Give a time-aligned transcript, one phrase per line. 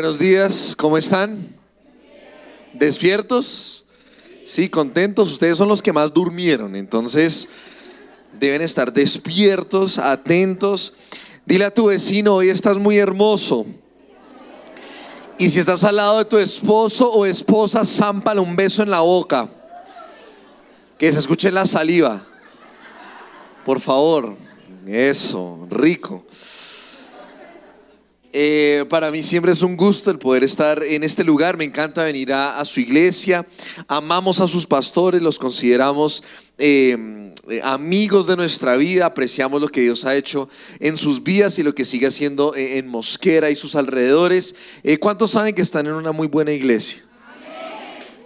[0.00, 1.46] Buenos días, ¿cómo están?
[2.72, 3.84] ¿Despiertos?
[4.46, 5.30] Sí, contentos.
[5.30, 7.46] Ustedes son los que más durmieron, entonces
[8.32, 10.94] deben estar despiertos, atentos.
[11.44, 13.66] Dile a tu vecino, hoy estás muy hermoso.
[15.36, 19.00] Y si estás al lado de tu esposo o esposa, zámpale un beso en la
[19.00, 19.50] boca.
[20.96, 22.24] Que se escuche la saliva.
[23.66, 24.34] Por favor.
[24.86, 26.24] Eso, rico.
[28.32, 31.56] Eh, para mí siempre es un gusto el poder estar en este lugar.
[31.56, 33.46] Me encanta venir a, su iglesia.
[33.88, 36.22] Amamos a sus pastores, los consideramos
[36.58, 37.34] eh,
[37.64, 39.06] amigos de nuestra vida.
[39.06, 40.48] Apreciamos lo que Dios ha hecho
[40.78, 44.54] en sus vidas y lo que sigue haciendo en, Mosquera y sus alrededores.
[44.82, 47.02] Eh, ¿Cuántos saben que están en una muy buena iglesia?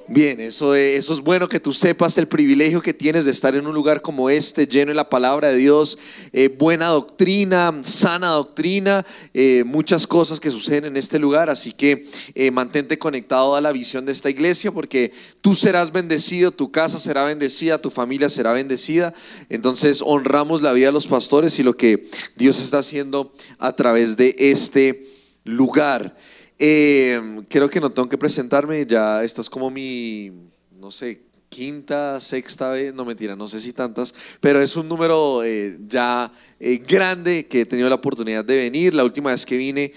[0.06, 3.66] Bien, eso, eso es bueno que tú sepas el privilegio que tienes de estar en
[3.66, 5.96] un lugar como este, lleno de la palabra de Dios,
[6.34, 11.48] eh, buena doctrina, sana doctrina, eh, muchas cosas que suceden en este lugar.
[11.48, 15.10] Así que eh, mantente conectado a la visión de esta iglesia porque
[15.40, 19.14] tú serás bendecido, tu casa será bendecida, tu familia será bendecida.
[19.48, 24.18] Entonces honramos la vida de los pastores y lo que Dios está haciendo a través
[24.18, 25.08] de este
[25.44, 26.14] lugar.
[26.58, 30.30] Eh, creo que no tengo que presentarme, ya esta es como mi,
[30.78, 35.42] no sé, quinta, sexta vez, no mentira, no sé si tantas, pero es un número
[35.44, 38.94] eh, ya eh, grande que he tenido la oportunidad de venir.
[38.94, 39.92] La última vez que vine,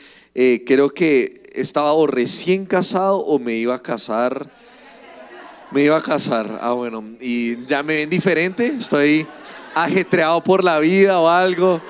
[0.66, 4.52] creo que estaba o recién casado o me iba a casar.
[5.72, 9.28] Me iba a casar, ah bueno, y ya me ven diferente, estoy
[9.76, 11.82] ajetreado por la vida o algo.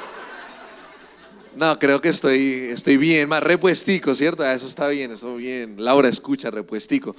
[1.58, 4.44] No, creo que estoy, estoy bien, más repuestico, ¿cierto?
[4.44, 5.74] Ah, eso está bien, eso bien.
[5.80, 7.16] Laura, escucha, repuestico.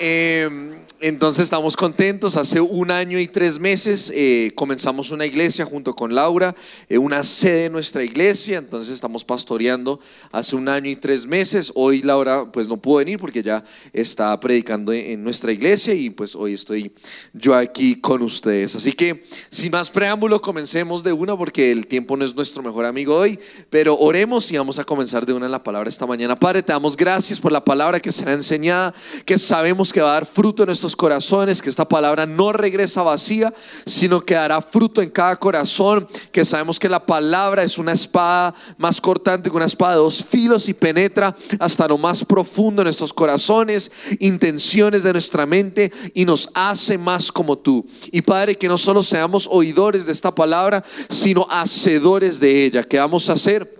[0.00, 2.36] Eh, entonces estamos contentos.
[2.36, 6.54] Hace un año y tres meses eh, comenzamos una iglesia junto con Laura,
[6.88, 8.58] eh, una sede de nuestra iglesia.
[8.58, 10.00] Entonces estamos pastoreando
[10.32, 11.70] hace un año y tres meses.
[11.74, 16.34] Hoy Laura pues no pudo venir porque ya está predicando en, nuestra iglesia y pues
[16.34, 16.92] hoy estoy
[17.32, 18.74] yo aquí con ustedes.
[18.74, 22.84] Así que sin más preámbulo comencemos de una porque el tiempo no es nuestro mejor
[22.84, 23.38] amigo hoy,
[23.70, 26.38] pero oremos y vamos a comenzar de una en la palabra esta mañana.
[26.38, 28.94] Padre, te damos gracias por la palabra que será enseñada,
[29.24, 33.02] que sabemos que va a dar fruto en nuestros corazones, que esta palabra no regresa
[33.02, 33.52] vacía,
[33.86, 38.54] sino que dará fruto en cada corazón, que sabemos que la palabra es una espada
[38.76, 42.84] más cortante que una espada de dos filos y penetra hasta lo más profundo de
[42.84, 47.86] nuestros corazones, intenciones de nuestra mente y nos hace más como tú.
[48.10, 52.98] Y Padre, que no solo seamos oidores de esta palabra, sino hacedores de ella, que
[52.98, 53.77] vamos a hacer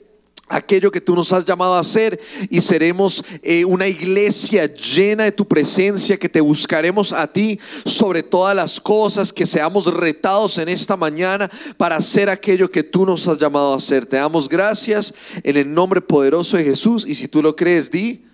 [0.49, 2.21] aquello que tú nos has llamado a hacer
[2.51, 8.23] y seremos eh, una iglesia llena de tu presencia, que te buscaremos a ti sobre
[8.23, 13.27] todas las cosas, que seamos retados en esta mañana para hacer aquello que tú nos
[13.29, 14.07] has llamado a hacer.
[14.07, 18.28] Te damos gracias en el nombre poderoso de Jesús y si tú lo crees, di.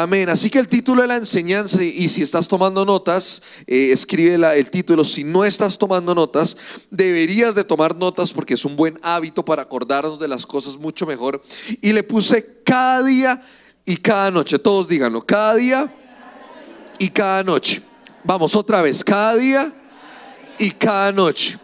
[0.00, 0.28] Amén.
[0.28, 4.70] Así que el título de la enseñanza, y si estás tomando notas, eh, escribe el
[4.70, 5.04] título.
[5.04, 6.56] Si no estás tomando notas,
[6.88, 11.04] deberías de tomar notas porque es un buen hábito para acordarnos de las cosas mucho
[11.04, 11.42] mejor.
[11.80, 13.42] Y le puse cada día
[13.84, 14.60] y cada noche.
[14.60, 15.92] Todos díganlo, cada día
[17.00, 17.82] y cada noche.
[18.22, 19.72] Vamos otra vez, cada día
[20.60, 21.58] y cada noche.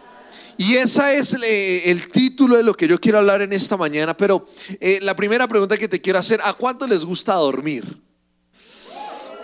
[0.57, 4.17] Y ese es eh, el, título de lo que yo quiero hablar en esta mañana.
[4.17, 4.45] Pero
[4.81, 8.03] eh, la primera pregunta que te quiero hacer, ¿a cuánto les gusta dormir?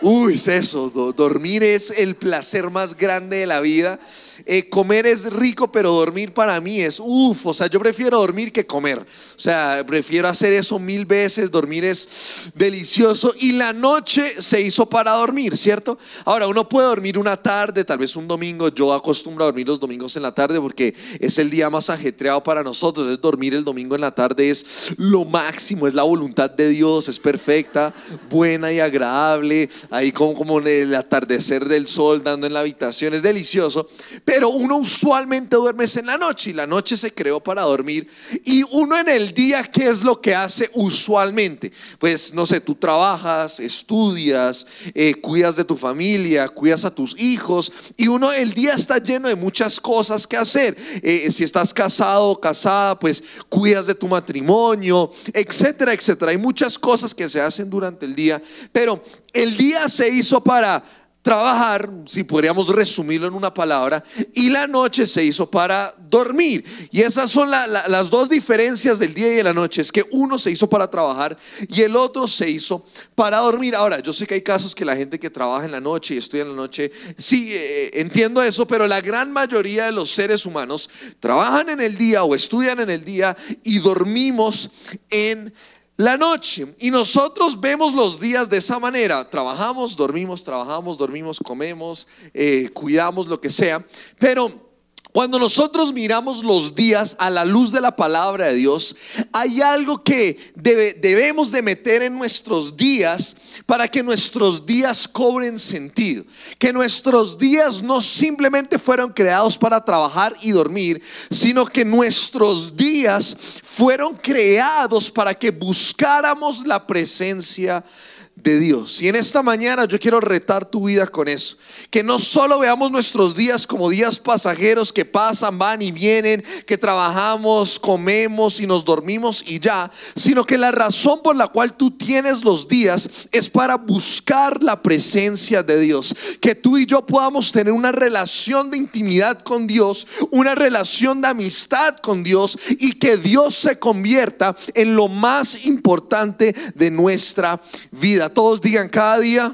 [0.01, 4.00] Uy, es eso, dormir es el placer más grande de la vida.
[4.46, 8.52] Eh, comer es rico, pero dormir para mí es, uff, o sea, yo prefiero dormir
[8.52, 9.00] que comer.
[9.00, 14.88] O sea, prefiero hacer eso mil veces, dormir es delicioso y la noche se hizo
[14.88, 15.97] para dormir, ¿cierto?
[16.25, 19.80] Ahora, uno puede dormir una tarde, tal vez un domingo, yo acostumbro a dormir los
[19.80, 23.63] domingos en la tarde porque es el día más ajetreado para nosotros, es dormir el
[23.63, 27.94] domingo en la tarde es lo máximo, es la voluntad de Dios, es perfecta,
[28.30, 33.22] buena y agradable, ahí como, como el atardecer del sol dando en la habitación, es
[33.22, 33.90] delicioso.
[34.24, 38.07] Pero uno usualmente duerme en la noche y la noche se creó para dormir.
[38.44, 41.72] Y uno en el día, ¿qué es lo que hace usualmente?
[42.00, 47.72] Pues no sé, tú trabajas, estudias, eh, cuidas de tu familia, cuidas a tus hijos.
[47.98, 50.78] Y uno el día está lleno de muchas cosas que hacer.
[51.01, 56.31] Eh, si estás casado o casada, pues cuidas de tu matrimonio, etcétera, etcétera.
[56.31, 58.42] Hay muchas cosas que se hacen durante el día.
[58.72, 60.83] Pero el día se hizo para
[61.21, 64.03] trabajar, si podríamos resumirlo en una palabra,
[64.33, 66.65] y la noche se hizo para dormir.
[66.91, 70.39] Y esas son las dos diferencias del día y de la noche, es que uno
[70.39, 71.38] se hizo para trabajar
[71.68, 72.85] y el otro se hizo
[73.15, 73.75] para dormir.
[73.75, 76.18] Ahora, yo sé que hay casos que la gente que trabaja en la noche y
[76.18, 80.45] estudia en la noche, sí, eh, entiendo eso, pero la gran mayoría de los seres
[80.45, 80.89] humanos
[81.19, 84.71] trabajan en el día o estudian en el día y dormimos
[85.09, 85.53] en
[85.98, 86.74] la noche.
[86.80, 89.30] Y nosotros vemos los días de esa manera.
[89.30, 93.86] Trabajamos, dormimos, trabajamos, dormimos, comemos, eh, cuidamos, lo que sea.
[94.18, 94.70] Pero
[95.12, 98.96] cuando nosotros miramos los días a la luz de la palabra de Dios,
[99.34, 103.36] hay algo que debemos de meter en nuestros días
[103.66, 106.24] para que nuestros días cobren sentido.
[106.58, 113.36] Que nuestros días no simplemente fueron creados para trabajar y dormir, sino que nuestros días
[113.64, 118.11] fueron creados para que buscáramos la presencia de
[118.42, 119.02] Dios.
[119.02, 121.58] Y en esta mañana yo quiero retar tu vida con eso.
[121.90, 126.78] Que no solo veamos nuestros días como días pasajeros que pasan, van y vienen, que
[126.78, 131.92] trabajamos, comemos y nos dormimos y ya, sino que la razón por la cual tú
[131.92, 136.16] tienes los días es para buscar la presencia de Dios.
[136.40, 141.28] Que tú y yo podamos tener una relación de intimidad con Dios, una relación de
[141.28, 147.62] amistad con Dios y que Dios se convierta en lo más importante de nuestra
[147.92, 148.31] vida.
[148.33, 149.54] Todos digan cada día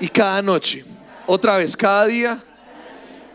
[0.00, 0.84] y cada noche.
[1.26, 2.42] Otra vez, cada día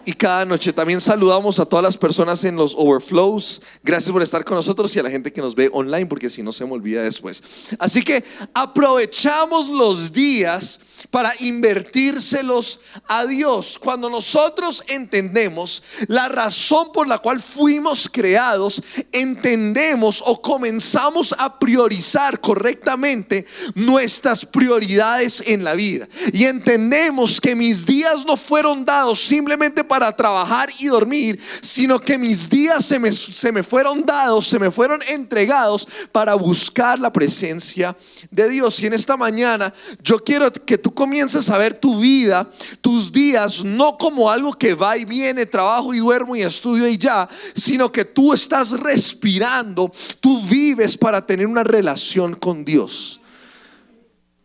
[0.06, 0.74] y cada noche.
[0.74, 3.62] También saludamos a todas las personas en los overflows.
[3.84, 6.44] Gracias por estar con nosotros y a la gente que nos ve online, porque si
[6.44, 7.44] no se me olvida después.
[7.80, 13.80] Así que aprovechamos los días para invertírselos a Dios.
[13.80, 18.82] Cuando nosotros entendemos la razón por la cual fuimos creados,
[19.12, 23.46] entendemos o comenzamos a priorizar correctamente
[23.76, 26.08] nuestras prioridades en la vida.
[26.34, 32.18] Y entendemos que mis días no fueron dados simplemente para trabajar y dormir, sino que
[32.18, 37.12] mis días se me, se me fueron dados, se me fueron entregados para buscar la
[37.12, 37.94] presencia
[38.30, 38.82] de Dios.
[38.82, 42.50] Y en esta mañana yo quiero que tú comiences a ver tu vida,
[42.80, 46.98] tus días, no como algo que va y viene, trabajo y duermo y estudio y
[46.98, 49.92] ya, sino que tú estás respirando,
[50.22, 53.21] tú vives para tener una relación con Dios.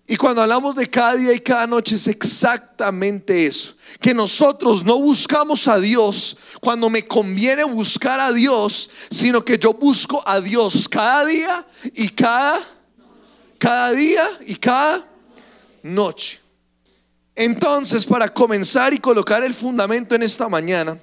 [0.08, 3.74] Y cuando hablamos de cada día y cada noche es exactamente eso.
[4.00, 9.74] Que nosotros no buscamos a Dios cuando me conviene buscar a Dios, sino que yo
[9.74, 12.60] busco a Dios cada día y cada,
[13.58, 15.04] cada día y cada
[15.82, 16.38] noche.
[17.34, 20.96] Entonces, para comenzar y colocar el fundamento en esta mañana,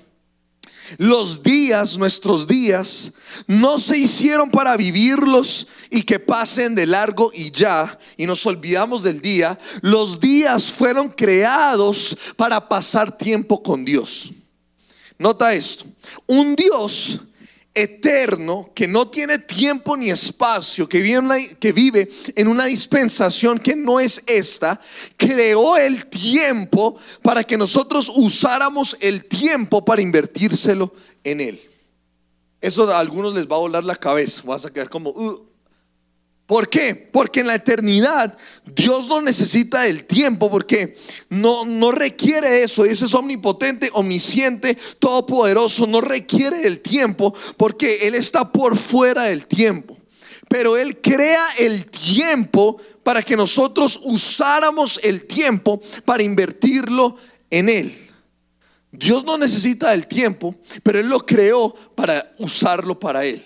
[0.97, 3.13] los días, nuestros días,
[3.47, 9.03] no se hicieron para vivirlos y que pasen de largo y ya, y nos olvidamos
[9.03, 9.57] del día.
[9.81, 14.31] Los días fueron creados para pasar tiempo con Dios.
[15.17, 15.85] Nota esto,
[16.25, 17.19] un Dios
[17.73, 24.21] eterno, que no tiene tiempo ni espacio, que vive, en una dispensación que no es
[24.27, 24.79] esta,
[25.17, 30.93] creó el tiempo para que nosotros usáramos el tiempo para invertírselo
[31.23, 31.61] en Él.
[32.61, 35.09] Eso a algunos les va a volar la cabeza, vas a quedar como...
[35.09, 35.52] Uh,
[36.45, 36.93] ¿Por qué?
[37.11, 40.97] Porque en la eternidad Dios no necesita el tiempo porque
[41.29, 42.83] no, no requiere eso.
[42.83, 45.87] Dios es omnipotente, omnisciente, todopoderoso.
[45.87, 49.97] No requiere el tiempo porque Él está por fuera del tiempo.
[50.49, 57.15] Pero Él crea el tiempo para que nosotros usáramos el tiempo para invertirlo
[57.49, 57.97] en Él.
[58.91, 63.43] Dios no necesita el tiempo, pero Él lo creó para usarlo para Él.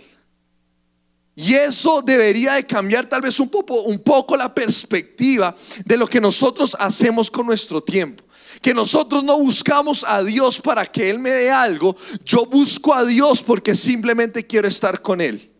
[1.39, 6.08] Y eso debería de cambiar tal vez un poco, un poco la perspectiva de lo
[6.08, 8.24] que nosotros hacemos con nuestro tiempo.
[8.60, 13.06] Que nosotros no buscamos a Dios para que Él me dé algo, yo busco a
[13.06, 15.51] Dios porque simplemente quiero estar con Él.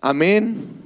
[0.00, 0.79] Amén.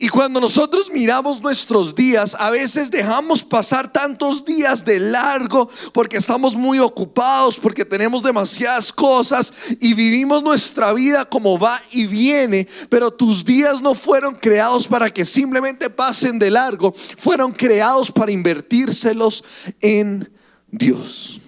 [0.00, 6.18] Y cuando nosotros miramos nuestros días, a veces dejamos pasar tantos días de largo porque
[6.18, 12.68] estamos muy ocupados, porque tenemos demasiadas cosas y vivimos nuestra vida como va y viene,
[12.88, 18.30] pero tus días no fueron creados para que simplemente pasen de largo, fueron creados para
[18.30, 19.42] invertírselos
[19.80, 20.30] en
[20.70, 21.40] Dios.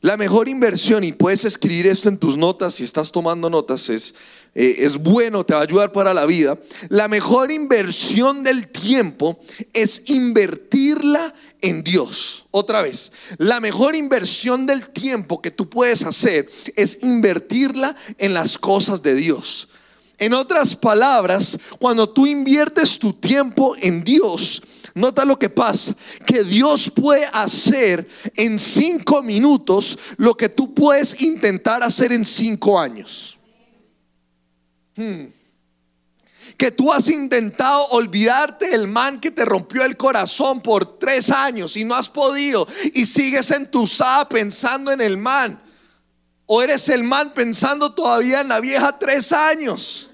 [0.00, 4.14] La mejor inversión, y puedes escribir esto en tus notas si estás tomando notas, es
[4.60, 6.58] eh, es bueno, te va a ayudar para la vida.
[6.88, 9.38] La mejor inversión del tiempo
[9.72, 12.44] es invertirla en Dios.
[12.50, 18.58] Otra vez, la mejor inversión del tiempo que tú puedes hacer es invertirla en las
[18.58, 19.68] cosas de Dios.
[20.18, 24.60] En otras palabras, cuando tú inviertes tu tiempo en Dios,
[24.92, 25.94] nota lo que pasa,
[26.26, 32.80] que Dios puede hacer en cinco minutos lo que tú puedes intentar hacer en cinco
[32.80, 33.37] años.
[34.98, 35.26] Hmm.
[36.56, 41.76] Que tú has intentado olvidarte del man que te rompió el corazón por tres años
[41.76, 45.62] y no has podido y sigues entusada pensando en el man.
[46.46, 50.07] O eres el man pensando todavía en la vieja tres años.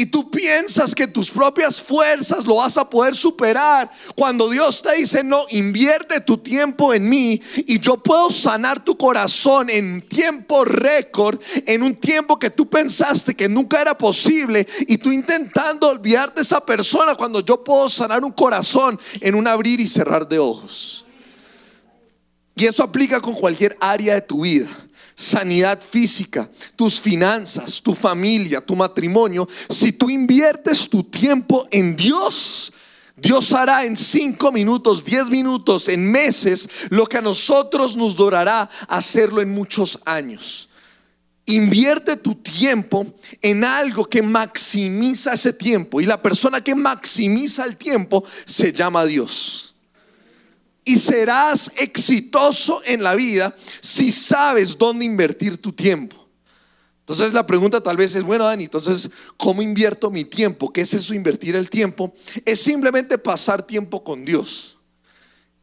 [0.00, 4.96] Y tú piensas que tus propias fuerzas lo vas a poder superar, cuando Dios te
[4.96, 10.64] dice, no, invierte tu tiempo en mí y yo puedo sanar tu corazón en tiempo
[10.64, 16.36] récord, en un tiempo que tú pensaste que nunca era posible y tú intentando olvidarte
[16.36, 20.38] de esa persona cuando yo puedo sanar un corazón en un abrir y cerrar de
[20.38, 21.04] ojos.
[22.56, 24.70] Y eso aplica con cualquier área de tu vida
[25.20, 32.72] sanidad física, tus finanzas, tu familia, tu matrimonio, si tú inviertes tu tiempo en Dios,
[33.16, 38.70] Dios hará en cinco minutos, diez minutos, en meses, lo que a nosotros nos durará
[38.88, 40.70] hacerlo en muchos años.
[41.44, 43.06] Invierte tu tiempo
[43.42, 46.00] en algo que maximiza ese tiempo.
[46.00, 49.69] Y la persona que maximiza el tiempo se llama Dios
[50.90, 56.16] y serás exitoso en la vida si sabes dónde invertir tu tiempo.
[56.98, 60.72] Entonces la pregunta tal vez es, bueno, Dani, entonces, ¿cómo invierto mi tiempo?
[60.72, 62.12] ¿Qué es eso invertir el tiempo?
[62.44, 64.78] Es simplemente pasar tiempo con Dios.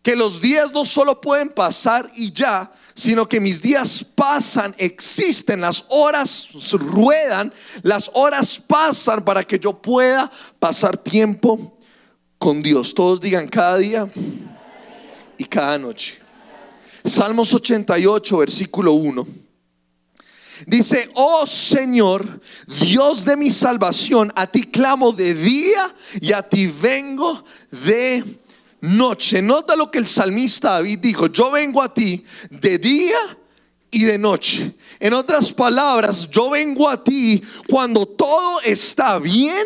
[0.02, 5.60] Que los días no solo pueden pasar y ya, sino que mis días pasan, existen,
[5.60, 11.78] las horas ruedan, las horas pasan para que yo pueda pasar tiempo
[12.38, 12.94] con Dios.
[12.94, 14.10] Todos digan cada día
[15.38, 16.20] y cada noche.
[17.04, 19.28] Salmos 88, versículo 1.
[20.66, 26.68] Dice, oh Señor, Dios de mi salvación, a ti clamo de día y a ti
[26.68, 28.24] vengo de
[28.82, 29.42] noche.
[29.42, 33.38] Nota lo que el salmista David dijo, yo vengo a ti de día
[33.92, 34.74] y de noche.
[35.00, 39.66] En otras palabras, yo vengo a ti cuando todo está bien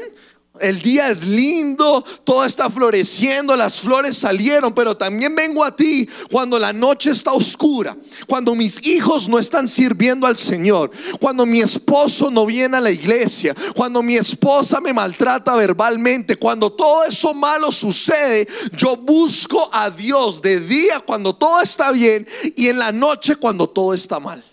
[0.62, 6.08] el día es lindo, todo está floreciendo, las flores salieron, pero también vengo a ti
[6.32, 7.96] cuando la noche está oscura,
[8.28, 12.92] cuando mis hijos no están sirviendo al Señor, cuando mi esposo no viene a la
[12.92, 19.90] iglesia, cuando mi esposa me maltrata verbalmente, cuando todo eso malo sucede, yo busco a
[19.90, 24.44] Dios de día cuando todo está bien y en la noche cuando todo está mal.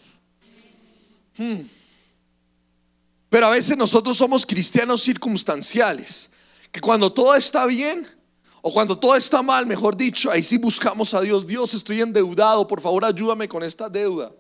[1.37, 1.77] Hmm.
[3.28, 6.30] Pero a veces nosotros somos cristianos circunstanciales,
[6.73, 8.06] que cuando todo está bien
[8.62, 11.47] o cuando todo está mal, mejor dicho, ahí sí buscamos a Dios.
[11.47, 14.32] Dios, estoy endeudado, por favor ayúdame con esta deuda.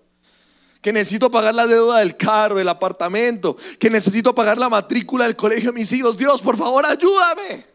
[0.80, 5.36] Que necesito pagar la deuda del carro, del apartamento, que necesito pagar la matrícula del
[5.36, 6.16] colegio de mis hijos.
[6.16, 7.66] Dios, por favor ayúdame.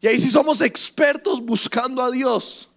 [0.00, 2.68] Y ahí sí somos expertos buscando a Dios.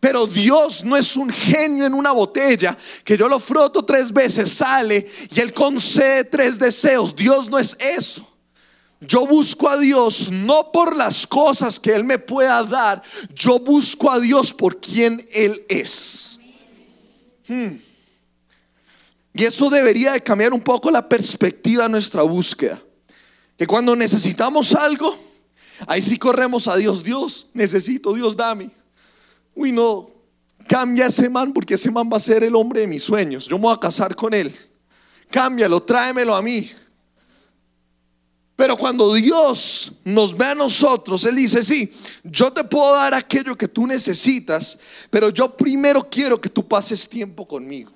[0.00, 4.52] Pero Dios no es un genio en una botella que yo lo froto tres veces,
[4.52, 7.14] sale y Él concede tres deseos.
[7.16, 8.26] Dios no es eso.
[9.00, 13.02] Yo busco a Dios no por las cosas que Él me pueda dar,
[13.32, 16.38] yo busco a Dios por quien Él es.
[17.46, 17.76] Hmm.
[19.34, 22.82] Y eso debería de cambiar un poco la perspectiva de nuestra búsqueda.
[23.56, 25.16] Que cuando necesitamos algo,
[25.86, 27.02] ahí sí corremos a Dios.
[27.04, 28.77] Dios, necesito, Dios, dame
[29.58, 30.08] uy no,
[30.68, 33.46] cambia ese man porque ese man va a ser el hombre de mis sueños.
[33.46, 34.54] Yo me voy a casar con él.
[35.30, 36.70] Cámbialo, tráemelo a mí.
[38.54, 41.92] Pero cuando Dios nos ve a nosotros, Él dice, sí,
[42.24, 44.78] yo te puedo dar aquello que tú necesitas,
[45.10, 47.92] pero yo primero quiero que tú pases tiempo conmigo.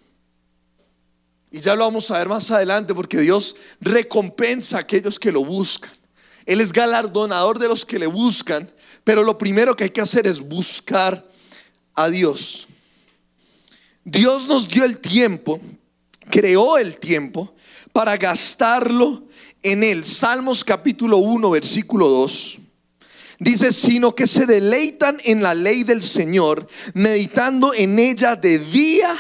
[1.51, 5.45] Y ya lo vamos a ver más adelante porque Dios recompensa a aquellos que lo
[5.45, 5.91] buscan.
[6.45, 8.71] Él es galardonador de los que le buscan,
[9.05, 11.27] pero lo primero que hay que hacer es buscar
[11.95, 12.67] a Dios.
[14.05, 15.61] Dios nos dio el tiempo,
[16.31, 17.55] creó el tiempo
[17.93, 19.25] para gastarlo
[19.63, 20.05] en él.
[20.05, 22.59] Salmos capítulo 1, versículo 2.
[23.39, 29.17] Dice, sino que se deleitan en la ley del Señor, meditando en ella de día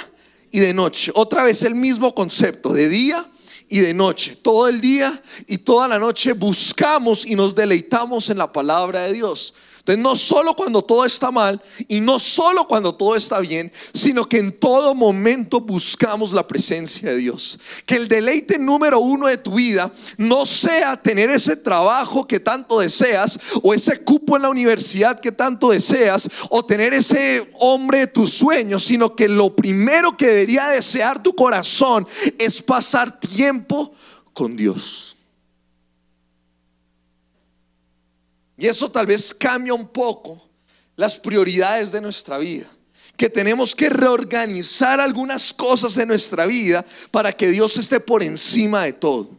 [0.51, 1.11] y de noche.
[1.15, 3.29] Otra vez el mismo concepto, de día
[3.69, 4.37] y de noche.
[4.37, 9.13] Todo el día y toda la noche buscamos y nos deleitamos en la palabra de
[9.15, 9.55] Dios.
[9.83, 14.29] Entonces, no solo cuando todo está mal y no solo cuando todo está bien, sino
[14.29, 17.59] que en todo momento buscamos la presencia de Dios.
[17.85, 22.79] Que el deleite número uno de tu vida no sea tener ese trabajo que tanto
[22.79, 28.07] deseas o ese cupo en la universidad que tanto deseas o tener ese hombre de
[28.07, 32.07] tus sueños, sino que lo primero que debería desear tu corazón
[32.39, 33.93] es pasar tiempo
[34.33, 35.12] con Dios.
[38.63, 40.41] Y eso tal vez cambia un poco
[40.95, 42.71] las prioridades de nuestra vida.
[43.17, 48.85] Que tenemos que reorganizar algunas cosas en nuestra vida para que Dios esté por encima
[48.85, 49.31] de todo.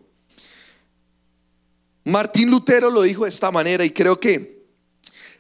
[2.04, 4.66] Martín Lutero lo dijo de esta manera y creo que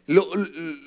[0.05, 0.29] lo,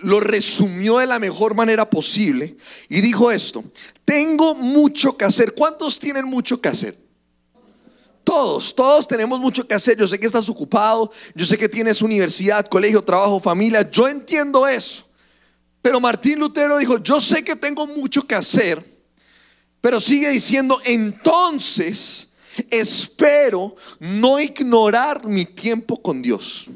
[0.00, 2.56] lo, resumió de la mejor manera posible
[2.88, 3.62] y dijo esto,
[4.06, 5.52] tengo mucho que hacer.
[5.52, 7.05] ¿Cuántos tienen mucho que hacer?
[8.26, 9.96] Todos, todos tenemos mucho que hacer.
[9.96, 13.88] Yo sé que estás ocupado, yo sé que tienes universidad, colegio, trabajo, familia.
[13.88, 15.06] Yo entiendo eso.
[15.80, 18.84] Pero Martín Lutero dijo, yo sé que tengo mucho que hacer,
[19.80, 22.32] pero sigue diciendo, entonces
[22.68, 26.66] espero no ignorar mi tiempo con Dios.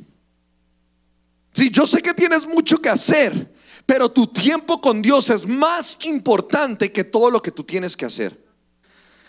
[1.53, 3.53] Si yo sé que tienes mucho que hacer,
[3.87, 8.07] pero tu tiempo con Dios es más importante que todo lo que tú tienes que
[8.07, 8.50] hacer.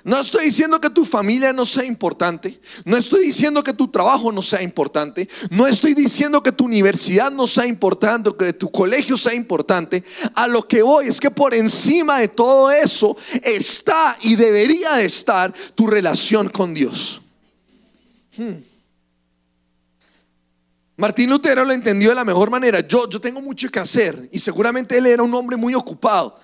[0.04, 4.32] No estoy diciendo que tu familia no sea importante, no estoy diciendo que tu trabajo
[4.32, 9.16] no sea importante, no estoy diciendo que tu universidad no sea importante, que tu colegio
[9.16, 10.04] sea importante.
[10.34, 15.06] A lo que voy es que por encima de todo eso está y debería de
[15.06, 17.22] estar tu relación con Dios.
[18.38, 18.72] Hmm.
[20.98, 22.80] Martín Lutero lo entendió de la mejor manera.
[22.82, 26.40] Yo, yo tengo mucho que hacer y seguramente él era un hombre muy ocupado.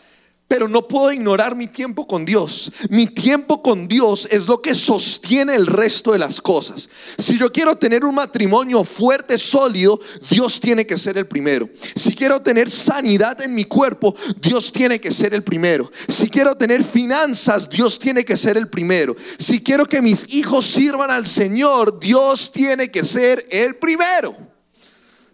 [0.48, 2.72] Pero no puedo ignorar mi tiempo con Dios.
[2.90, 6.90] Mi tiempo con Dios es lo que sostiene el resto de las cosas.
[7.18, 10.00] Si yo quiero tener un matrimonio fuerte, sólido,
[10.30, 11.70] Dios tiene que ser el primero.
[11.96, 15.92] Si quiero tener sanidad en mi cuerpo, Dios tiene que ser el primero.
[16.08, 19.18] Si quiero tener finanzas, Dios tiene que ser el primero.
[19.38, 24.34] Si quiero que mis hijos sirvan al Señor, Dios tiene que ser el primero.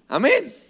[0.08, 0.63] Amén.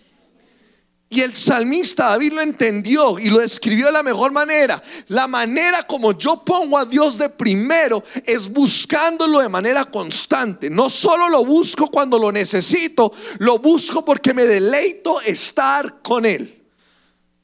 [1.13, 4.82] Y el salmista David lo entendió y lo describió de la mejor manera.
[5.10, 10.72] La manera como yo pongo a Dios de primero es buscándolo de manera constante.
[10.72, 16.63] No solo lo busco cuando lo necesito, lo busco porque me deleito estar con Él.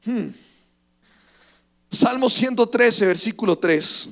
[0.04, 0.30] Hmm.
[1.92, 4.10] Salmo 113, versículo 3.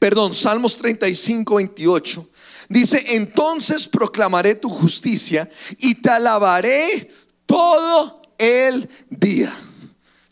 [0.00, 2.28] Perdón, Salmos 35, 28.
[2.68, 5.48] Dice, entonces proclamaré tu justicia
[5.78, 7.08] y te alabaré
[7.46, 9.54] todo el día.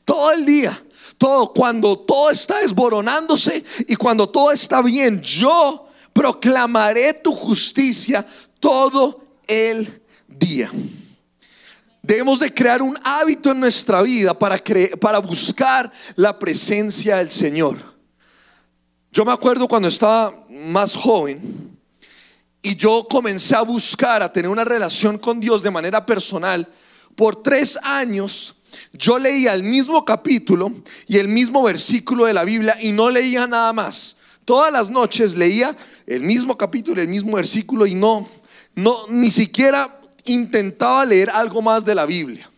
[0.04, 0.82] Todo el día.
[1.18, 8.26] Todo, cuando todo está desboronándose y cuando todo está bien, yo proclamaré tu justicia
[8.60, 10.70] todo el día.
[12.02, 14.62] Debemos de crear un hábito en nuestra vida para,
[15.00, 17.76] para buscar la presencia del Señor.
[19.10, 21.76] Yo me acuerdo cuando estaba más joven
[22.62, 26.68] y yo comencé a buscar, a tener una relación con Dios de manera personal
[27.16, 28.54] por tres años
[28.92, 30.72] yo leía el mismo capítulo
[31.06, 34.16] y el mismo versículo de la Biblia y no leía nada más.
[34.44, 35.76] Todas las noches leía
[36.06, 38.28] el mismo capítulo, el mismo versículo y no,
[38.74, 42.50] no, ni siquiera intentaba leer algo más de la Biblia.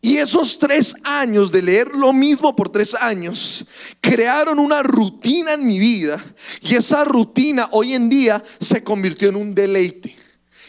[0.00, 3.64] Y esos tres años de leer lo mismo por tres años
[4.00, 6.24] crearon una rutina en mi vida
[6.62, 10.17] y esa rutina hoy en día se convirtió en un deleite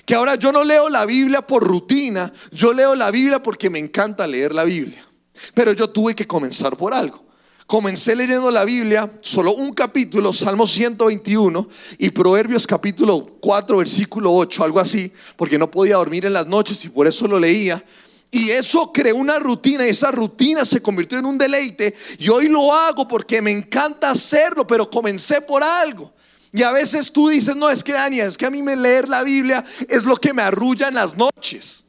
[0.05, 3.79] que ahora yo no leo la Biblia por rutina, yo leo la Biblia porque me
[3.79, 5.05] encanta leer la Biblia.
[5.53, 7.29] Pero yo tuve que comenzar por algo.
[7.69, 14.63] Comencé leyendo la Biblia, solo un capítulo, Salmo 121 y Proverbios capítulo 4, versículo 8,
[14.63, 17.83] algo así, porque no podía dormir en las noches y por eso lo leía.
[18.31, 21.95] Y eso creó una rutina y esa rutina se convirtió en un deleite.
[22.17, 26.12] Y hoy lo hago porque me encanta hacerlo, pero comencé por algo.
[26.51, 29.07] Y a veces tú dices, no, es que Dani, es que a mí me leer
[29.07, 31.85] la Biblia es lo que me arrulla en las noches.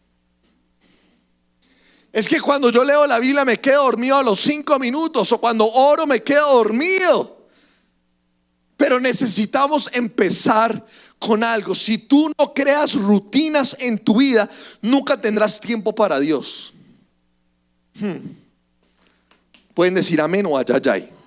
[2.13, 5.41] Es que cuando yo leo la Biblia me quedo dormido a los cinco minutos o
[5.41, 7.47] cuando oro me quedo dormido.
[8.77, 10.85] Pero necesitamos empezar
[11.19, 11.75] con algo.
[11.75, 14.49] Si tú no creas rutinas en tu vida,
[14.83, 16.75] nunca tendrás tiempo para Dios.
[17.99, 18.33] Hmm.
[19.75, 21.20] Pueden decir amén o ayayay.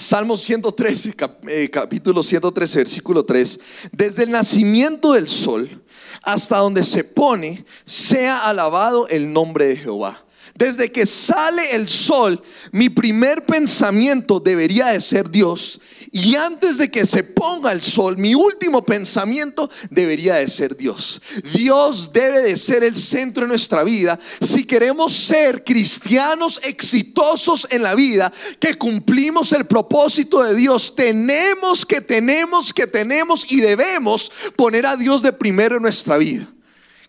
[0.00, 1.14] Salmo 113,
[1.48, 3.60] eh, capítulo 113, versículo 3.
[3.92, 5.82] Desde el nacimiento del sol
[6.22, 10.24] hasta donde se pone, sea alabado el nombre de Jehová.
[10.60, 12.38] Desde que sale el sol,
[12.70, 15.80] mi primer pensamiento debería de ser Dios.
[16.12, 21.22] Y antes de que se ponga el sol, mi último pensamiento debería de ser Dios.
[21.54, 24.20] Dios debe de ser el centro de nuestra vida.
[24.42, 31.86] Si queremos ser cristianos exitosos en la vida, que cumplimos el propósito de Dios, tenemos
[31.86, 36.46] que, tenemos que, tenemos y debemos poner a Dios de primero en nuestra vida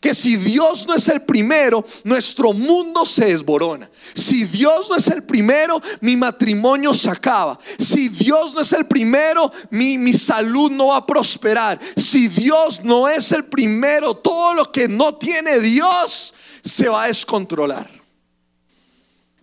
[0.02, 3.88] que si Dios no es el primero, nuestro mundo se desborona.
[4.16, 7.60] Si Dios no es el primero, mi matrimonio se acaba.
[7.78, 11.80] Si Dios no es el primero, mi, mi salud no va a prosperar.
[11.96, 16.34] Si Dios no es el primero, todo lo que no tiene Dios
[16.64, 17.88] se va a descontrolar.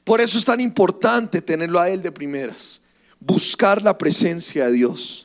[0.02, 2.82] Por eso es tan importante tenerlo a Él de primeras.
[3.20, 5.24] Buscar la presencia de Dios.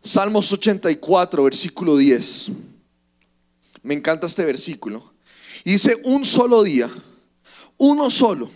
[0.00, 2.52] Salmos 84, versículo 10.
[3.82, 5.12] Me encanta este versículo.
[5.64, 6.90] Y dice, un solo día,
[7.78, 8.50] uno solo,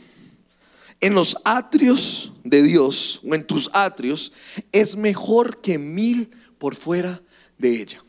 [1.00, 4.32] en los atrios de Dios o en tus atrios
[4.72, 7.22] es mejor que mil por fuera
[7.58, 8.02] de ella.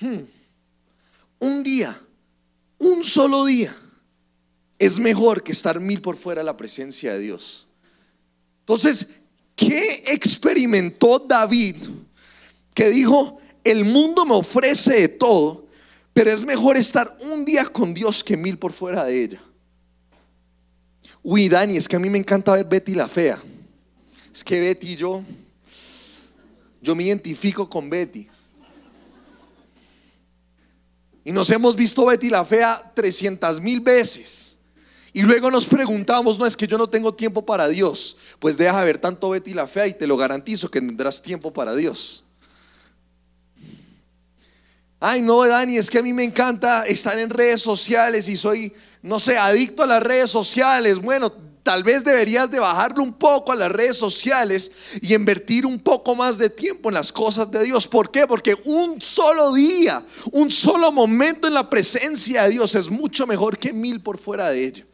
[0.00, 0.24] Hmm.
[1.38, 2.00] Un día,
[2.78, 3.76] un solo día,
[4.78, 7.66] es mejor que estar mil por fuera de la presencia de Dios.
[8.60, 9.08] Entonces,
[9.54, 11.76] ¿qué experimentó David
[12.74, 15.66] que dijo, el mundo me ofrece de todo,
[16.12, 19.42] pero es mejor estar un día con Dios que mil por fuera de ella?
[21.22, 23.42] Uy, Dani, es que a mí me encanta ver Betty la Fea.
[24.32, 25.24] Es que Betty y yo,
[26.80, 28.28] yo me identifico con Betty.
[31.24, 34.60] Y nos hemos visto Betty la Fea 300 mil veces.
[35.12, 38.16] Y luego nos preguntamos, no es que yo no tengo tiempo para Dios.
[38.38, 41.74] Pues deja ver tanto Betty la Fea y te lo garantizo que tendrás tiempo para
[41.74, 42.25] Dios.
[44.98, 48.72] Ay, no, Dani, es que a mí me encanta estar en redes sociales y soy,
[49.02, 50.98] no sé, adicto a las redes sociales.
[50.98, 51.30] Bueno,
[51.62, 54.70] tal vez deberías de bajarlo un poco a las redes sociales
[55.02, 57.86] y invertir un poco más de tiempo en las cosas de Dios.
[57.86, 58.26] ¿Por qué?
[58.26, 63.58] Porque un solo día, un solo momento en la presencia de Dios es mucho mejor
[63.58, 64.86] que mil por fuera de ello.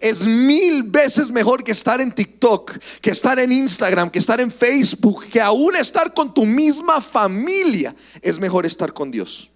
[0.00, 4.50] Es mil veces mejor que estar en TikTok, que estar en Instagram, que estar en
[4.50, 7.94] Facebook, que aún estar con tu misma familia.
[8.20, 9.50] Es mejor estar con Dios.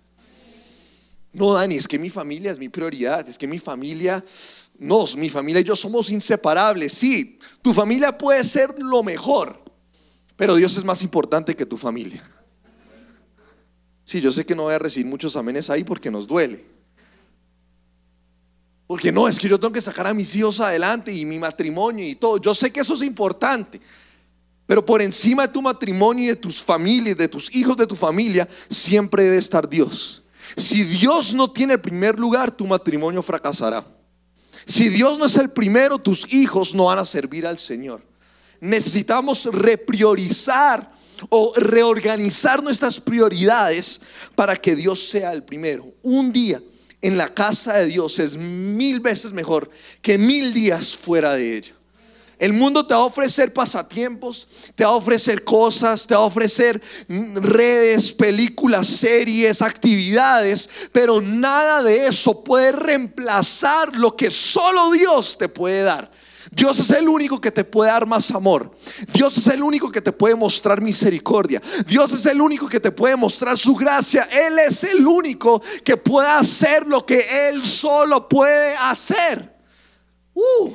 [1.33, 4.25] No, Dani, es que mi familia es mi prioridad, es que mi familia,
[4.79, 6.93] no, mi familia y yo somos inseparables.
[6.93, 9.63] Sí, tu familia puede ser lo mejor,
[10.37, 12.23] pero Dios es más importante que tu familia.
[14.05, 16.80] Sí, yo sé que no voy a recibir muchos amenes ahí porque nos duele.
[18.91, 22.05] Porque no, es que yo tengo que sacar a mis hijos adelante y mi matrimonio
[22.05, 22.39] y todo.
[22.39, 23.81] Yo sé que eso es importante.
[24.67, 27.95] Pero por encima de tu matrimonio y de tus familias, de tus hijos, de tu
[27.95, 30.25] familia, siempre debe estar Dios.
[30.57, 33.87] Si Dios no tiene el primer lugar, tu matrimonio fracasará.
[34.67, 38.05] Si Dios no es el primero, tus hijos no van a servir al Señor.
[38.61, 40.93] Necesitamos repriorizar
[41.29, 44.01] o reorganizar nuestras prioridades
[44.35, 45.87] para que Dios sea el primero.
[46.03, 46.61] Un día
[47.03, 49.71] en la casa de Dios es mil veces mejor
[50.03, 51.75] que mil días fuera de ella.
[52.41, 56.25] El mundo te va a ofrecer pasatiempos, te va a ofrecer cosas, te va a
[56.25, 65.37] ofrecer redes, películas, series, actividades, pero nada de eso puede reemplazar lo que solo Dios
[65.37, 66.11] te puede dar.
[66.53, 68.73] Dios es el único que te puede dar más amor.
[69.13, 71.63] Dios es el único que te puede mostrar misericordia.
[71.87, 74.23] Dios es el único que te puede mostrar su gracia.
[74.25, 79.57] Él es el único que puede hacer lo que Él solo puede hacer.
[80.35, 80.73] Uh.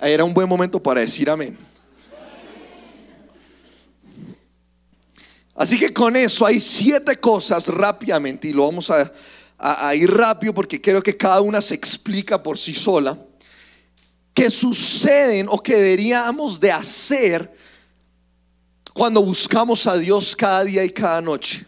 [0.00, 1.56] Era un buen momento para decir amén.
[5.54, 9.12] Así que con eso hay siete cosas rápidamente y lo vamos a,
[9.58, 13.16] a ir rápido porque creo que cada una se explica por sí sola
[14.34, 17.52] que suceden o que deberíamos de hacer
[18.92, 21.66] cuando buscamos a Dios cada día y cada noche.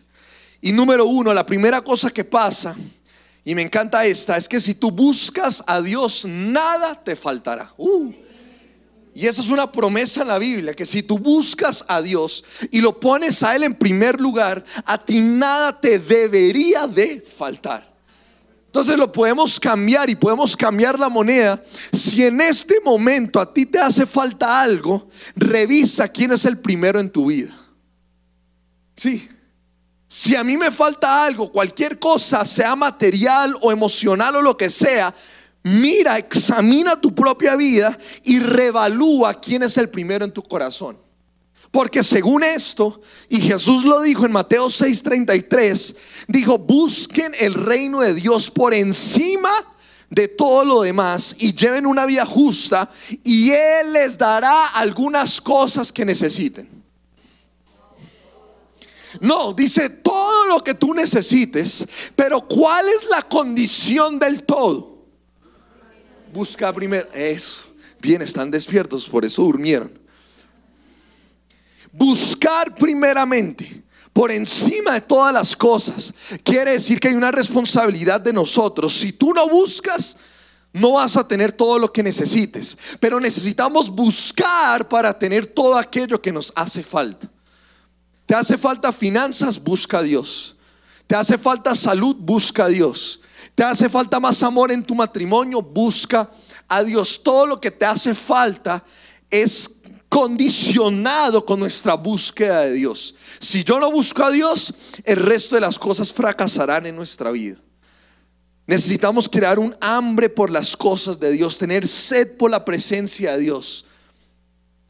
[0.60, 2.74] Y número uno, la primera cosa que pasa,
[3.44, 7.72] y me encanta esta, es que si tú buscas a Dios, nada te faltará.
[7.76, 8.12] Uh.
[9.14, 12.80] Y esa es una promesa en la Biblia, que si tú buscas a Dios y
[12.80, 17.93] lo pones a Él en primer lugar, a ti nada te debería de faltar.
[18.74, 21.62] Entonces lo podemos cambiar y podemos cambiar la moneda.
[21.92, 26.98] Si en este momento a ti te hace falta algo, revisa quién es el primero
[26.98, 27.56] en tu vida.
[28.96, 29.28] Sí.
[30.08, 34.68] Si a mí me falta algo, cualquier cosa, sea material o emocional o lo que
[34.68, 35.14] sea,
[35.62, 40.98] mira, examina tu propia vida y revalúa quién es el primero en tu corazón.
[41.74, 45.96] Porque según esto, y Jesús lo dijo en Mateo 6:33,
[46.28, 49.50] dijo, busquen el reino de Dios por encima
[50.08, 52.88] de todo lo demás y lleven una vida justa
[53.24, 56.68] y Él les dará algunas cosas que necesiten.
[59.20, 65.06] No, dice todo lo que tú necesites, pero ¿cuál es la condición del todo?
[66.32, 67.64] Busca primero eso.
[68.00, 70.03] Bien, están despiertos, por eso durmieron
[71.96, 78.32] buscar primeramente por encima de todas las cosas, quiere decir que hay una responsabilidad de
[78.32, 78.92] nosotros.
[78.92, 80.16] Si tú no buscas,
[80.72, 86.20] no vas a tener todo lo que necesites, pero necesitamos buscar para tener todo aquello
[86.20, 87.28] que nos hace falta.
[88.26, 90.56] Te hace falta finanzas, busca a Dios.
[91.06, 93.20] Te hace falta salud, busca a Dios.
[93.54, 96.30] Te hace falta más amor en tu matrimonio, busca
[96.66, 97.20] a Dios.
[97.22, 98.82] Todo lo que te hace falta
[99.30, 99.82] es
[100.14, 103.16] condicionado con nuestra búsqueda de Dios.
[103.40, 104.72] Si yo no busco a Dios,
[105.02, 107.56] el resto de las cosas fracasarán en nuestra vida.
[108.64, 113.42] Necesitamos crear un hambre por las cosas de Dios, tener sed por la presencia de
[113.42, 113.86] Dios.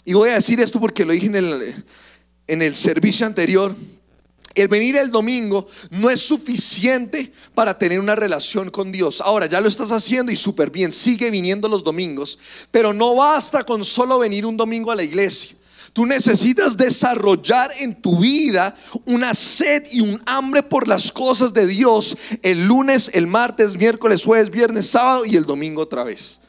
[0.04, 1.84] Y voy a decir esto porque lo dije en el,
[2.46, 3.74] en el servicio anterior.
[4.54, 9.20] El venir el domingo no es suficiente para tener una relación con Dios.
[9.20, 12.38] Ahora ya lo estás haciendo y súper bien, sigue viniendo los domingos,
[12.70, 15.56] pero no basta con solo venir un domingo a la iglesia.
[15.92, 21.68] Tú necesitas desarrollar en tu vida una sed y un hambre por las cosas de
[21.68, 26.40] Dios el lunes, el martes, miércoles, jueves, viernes, sábado y el domingo otra vez.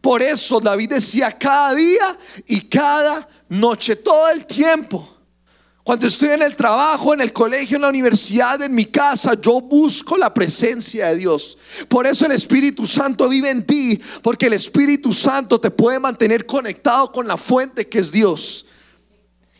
[0.00, 5.17] Por eso David decía cada día y cada noche, todo el tiempo.
[5.88, 9.58] Cuando estoy en el trabajo, en el colegio, en la universidad, en mi casa, yo
[9.62, 11.56] busco la presencia de Dios.
[11.88, 16.44] Por eso el Espíritu Santo vive en ti, porque el Espíritu Santo te puede mantener
[16.44, 18.66] conectado con la fuente que es Dios.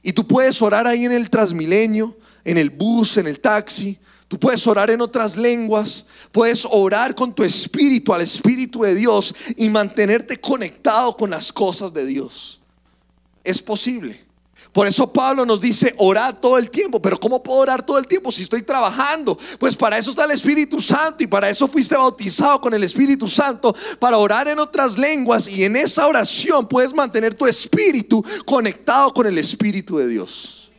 [0.02, 2.14] Y tú puedes orar ahí en el Transmilenio,
[2.44, 3.98] en el bus, en el taxi.
[4.28, 9.34] Tú puedes orar en otras lenguas, puedes orar con tu espíritu al Espíritu de Dios
[9.56, 12.60] y mantenerte conectado con las cosas de Dios.
[13.42, 14.27] Es posible.
[14.72, 17.00] Por eso Pablo nos dice, orad todo el tiempo.
[17.00, 19.38] Pero ¿cómo puedo orar todo el tiempo si estoy trabajando?
[19.58, 23.28] Pues para eso está el Espíritu Santo y para eso fuiste bautizado con el Espíritu
[23.28, 29.12] Santo, para orar en otras lenguas y en esa oración puedes mantener tu espíritu conectado
[29.12, 30.70] con el Espíritu de Dios.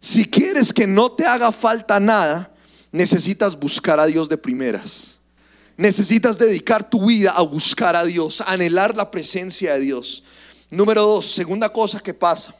[0.00, 2.52] Si quieres que no te haga falta nada,
[2.92, 5.18] necesitas buscar a Dios de primeras.
[5.76, 10.22] Necesitas dedicar tu vida a buscar a Dios, a anhelar la presencia de Dios.
[10.70, 12.54] Número dos, segunda cosa que pasa.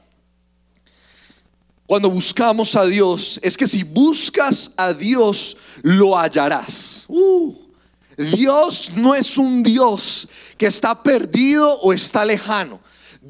[1.86, 7.04] Cuando buscamos a Dios, es que si buscas a Dios, lo hallarás.
[7.08, 7.54] Uh,
[8.16, 12.80] Dios no es un Dios que está perdido o está lejano.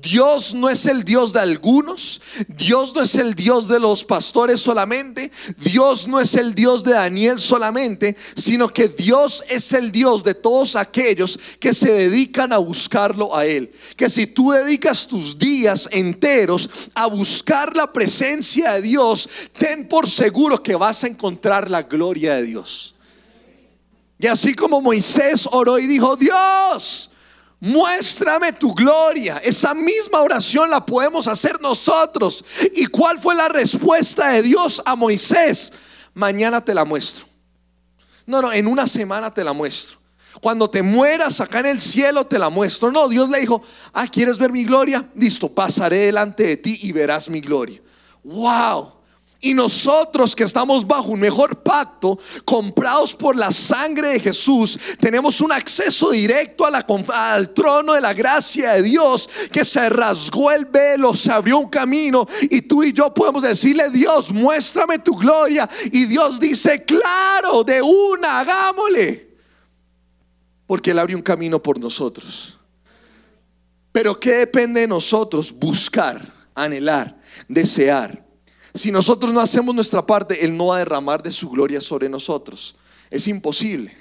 [0.02, 4.60] Dios no es el Dios de algunos, Dios no es el Dios de los pastores
[4.60, 10.22] solamente, Dios no es el Dios de Daniel solamente, sino que Dios es el Dios
[10.22, 13.72] de todos aquellos que se dedican a buscarlo a Él.
[13.96, 20.08] Que si tú dedicas tus días enteros a buscar la presencia de Dios, ten por
[20.08, 22.94] seguro que vas a encontrar la gloria de Dios.
[24.18, 27.10] Y así como Moisés oró y dijo, Dios,
[27.60, 29.38] Muéstrame tu gloria.
[29.38, 32.44] Esa misma oración la podemos hacer nosotros.
[32.74, 35.72] ¿Y cuál fue la respuesta de Dios a Moisés?
[36.14, 37.26] Mañana te la muestro.
[38.26, 39.98] No, no, en una semana te la muestro.
[40.40, 42.92] Cuando te mueras acá en el cielo te la muestro.
[42.92, 43.62] No, Dios le dijo,
[43.94, 45.08] ah, ¿quieres ver mi gloria?
[45.14, 47.80] Listo, pasaré delante de ti y verás mi gloria.
[48.22, 48.95] Wow.
[49.46, 55.40] Y nosotros que estamos bajo un mejor pacto, comprados por la sangre de Jesús, tenemos
[55.40, 61.14] un acceso directo al trono de la gracia de Dios, que se rasgó el velo,
[61.14, 65.70] se abrió un camino y tú y yo podemos decirle, Dios, muéstrame tu gloria.
[65.92, 69.36] Y Dios dice, claro, de una, hagámosle.
[70.66, 72.58] Porque Él abrió un camino por nosotros.
[73.92, 75.52] Pero ¿qué depende de nosotros?
[75.56, 76.20] Buscar,
[76.52, 78.25] anhelar, desear
[78.76, 82.08] si nosotros no hacemos nuestra parte, Él no va a derramar de su gloria sobre
[82.08, 82.76] nosotros.
[83.10, 83.96] Es imposible.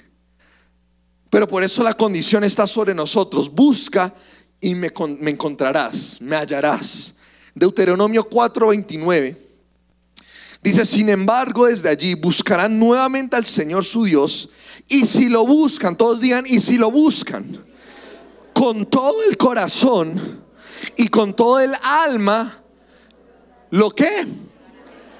[1.30, 3.50] Pero por eso la condición está sobre nosotros.
[3.50, 4.14] Busca
[4.60, 4.92] y me,
[5.26, 7.14] encontrarás, me hallarás.
[7.54, 9.36] Deuteronomio 4:29
[10.62, 14.48] dice, sin embargo, desde allí buscarán nuevamente al Señor su Dios.
[14.88, 17.64] Y si lo buscan, todos digan, y si lo buscan,
[18.52, 20.44] con todo el corazón
[20.96, 22.62] y con todo el alma,
[23.70, 24.26] ¿lo que?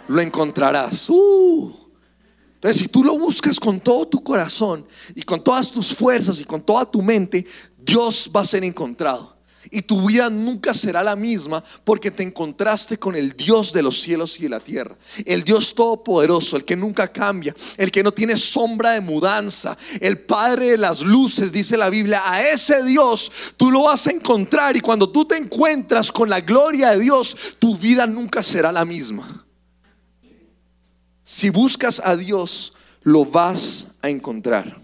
[0.09, 1.09] Lo encontrarás.
[1.11, 1.87] Uh.
[2.55, 6.45] Entonces, si tú lo buscas con todo tu corazón y con todas tus fuerzas y
[6.45, 7.47] con toda tu mente,
[7.79, 9.37] Dios va a ser encontrado.
[9.71, 14.01] Y tu vida nunca será la misma porque te encontraste con el Dios de los
[14.01, 14.97] cielos y de la tierra.
[15.25, 20.21] El Dios todopoderoso, el que nunca cambia, el que no tiene sombra de mudanza, el
[20.21, 22.23] Padre de las luces, dice la Biblia.
[22.25, 26.41] A ese Dios tú lo vas a encontrar y cuando tú te encuentras con la
[26.41, 29.46] gloria de Dios, tu vida nunca será la misma.
[31.29, 34.81] Si buscas a Dios, lo vas a encontrar.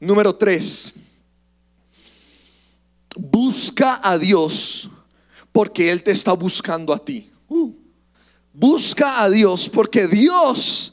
[0.00, 0.92] Número tres,
[3.16, 4.90] busca a Dios
[5.52, 7.30] porque Él te está buscando a ti.
[7.48, 7.72] Uh.
[8.52, 10.92] busca a Dios porque Dios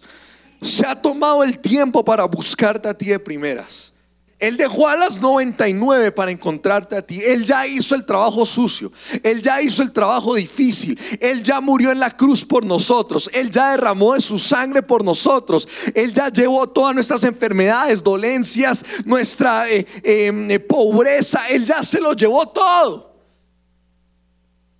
[0.61, 3.94] se ha tomado el tiempo para buscarte a ti de primeras.
[4.37, 7.21] Él dejó a las 99 para encontrarte a ti.
[7.21, 8.91] Él ya hizo el trabajo sucio.
[9.23, 10.99] Él ya hizo el trabajo difícil.
[11.21, 13.29] Él ya murió en la cruz por nosotros.
[13.33, 15.67] Él ya derramó de su sangre por nosotros.
[15.93, 21.39] Él ya llevó todas nuestras enfermedades, dolencias, nuestra eh, em, eh, pobreza.
[21.49, 23.15] Él ya se lo llevó todo.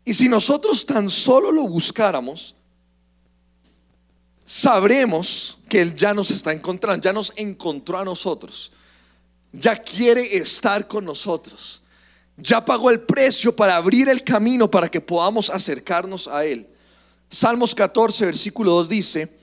[0.04, 2.56] Y si nosotros tan solo lo buscáramos,
[4.46, 8.72] sabremos que Él ya nos está encontrando, ya nos encontró a nosotros,
[9.60, 11.82] ya quiere estar con nosotros,
[12.38, 16.68] ya pagó el precio para abrir el camino para que podamos acercarnos a Él.
[17.30, 19.38] Salmos 14, versículo 2 dice,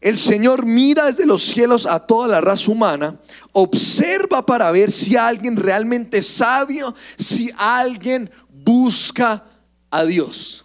[0.00, 3.18] el Señor mira desde los cielos a toda la raza humana,
[3.52, 9.44] observa para ver si alguien realmente sabio, si alguien busca
[9.90, 10.64] a Dios.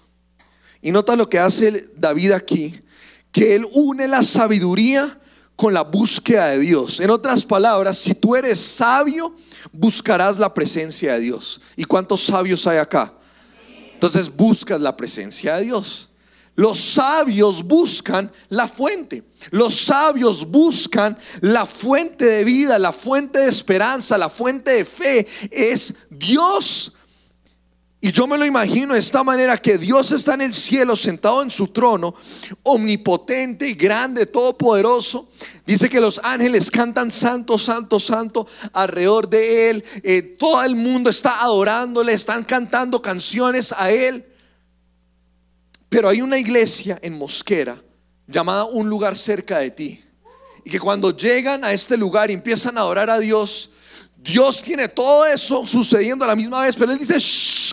[0.81, 2.79] Y nota lo que hace David aquí,
[3.31, 5.19] que él une la sabiduría
[5.55, 6.99] con la búsqueda de Dios.
[6.99, 9.35] En otras palabras, si tú eres sabio,
[9.71, 11.61] buscarás la presencia de Dios.
[11.75, 13.13] ¿Y cuántos sabios hay acá?
[13.93, 16.09] Entonces buscas la presencia de Dios.
[16.55, 19.23] Los sabios buscan la fuente.
[19.51, 25.27] Los sabios buscan la fuente de vida, la fuente de esperanza, la fuente de fe.
[25.51, 26.93] Es Dios.
[28.05, 31.41] Y yo me lo imagino de esta manera que Dios está en el cielo sentado
[31.41, 32.13] en su trono,
[32.61, 35.27] omnipotente, grande, todopoderoso.
[35.65, 39.83] Dice que los ángeles cantan santo, santo, santo alrededor de él.
[40.03, 44.23] Eh, todo el mundo está adorándole, están cantando canciones a él.
[45.89, 47.81] Pero hay una iglesia en Mosquera
[48.27, 50.03] llamada Un lugar cerca de ti.
[50.63, 53.71] Y que cuando llegan a este lugar y empiezan a adorar a Dios,
[54.25, 57.17] Dios tiene todo eso sucediendo a la misma vez, pero Él dice,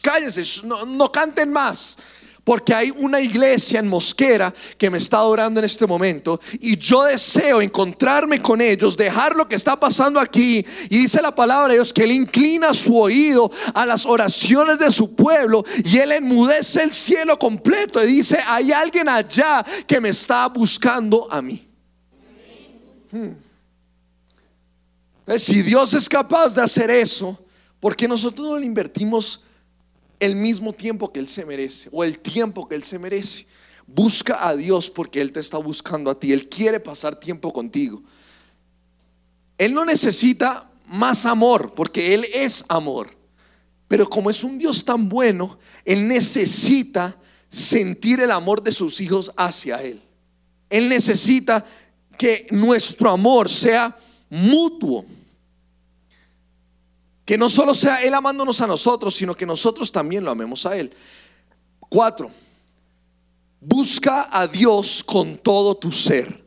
[0.03, 1.97] cállense, no, no canten más.
[2.45, 7.05] Porque hay una iglesia en Mosquera que me está adorando en este momento y yo
[7.05, 10.67] deseo encontrarme con ellos, dejar lo que está pasando aquí.
[10.91, 14.91] Y dice la palabra de Dios que Él inclina su oído a las oraciones de
[14.91, 20.09] su pueblo y Él enmudece el cielo completo y dice, hay alguien allá que me
[20.09, 21.65] está buscando a mí.
[23.13, 23.42] Hmm.
[25.39, 27.39] Si Dios es capaz de hacer eso,
[27.81, 29.45] ¿por qué nosotros no le invertimos?
[30.23, 33.45] el mismo tiempo que Él se merece o el tiempo que Él se merece.
[33.89, 36.33] Busca a Dios porque Él te está buscando a ti.
[36.33, 38.01] Él quiere pasar tiempo contigo.
[39.59, 43.11] Él no necesita más amor porque Él es amor.
[43.89, 47.17] Pero como es un Dios tan bueno, Él necesita
[47.49, 50.01] sentir el amor de sus hijos hacia Él.
[50.71, 51.67] Él necesita
[52.17, 53.99] que nuestro amor sea
[54.33, 55.05] mutuo.
[57.25, 60.77] Que no solo sea Él amándonos a nosotros, sino que nosotros también lo amemos a
[60.77, 60.93] Él.
[61.79, 62.31] Cuatro,
[63.61, 66.43] busca a Dios con todo tu ser.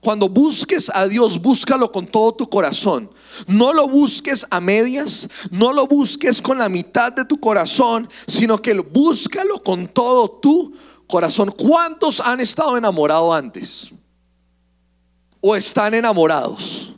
[0.00, 3.10] Cuando busques a Dios, búscalo con todo tu corazón.
[3.46, 8.60] No lo busques a medias, no lo busques con la mitad de tu corazón, sino
[8.60, 10.72] que búscalo con todo tu
[11.06, 11.52] corazón.
[11.52, 13.90] ¿Cuántos han estado enamorados antes?
[15.40, 16.94] ¿O están enamorados?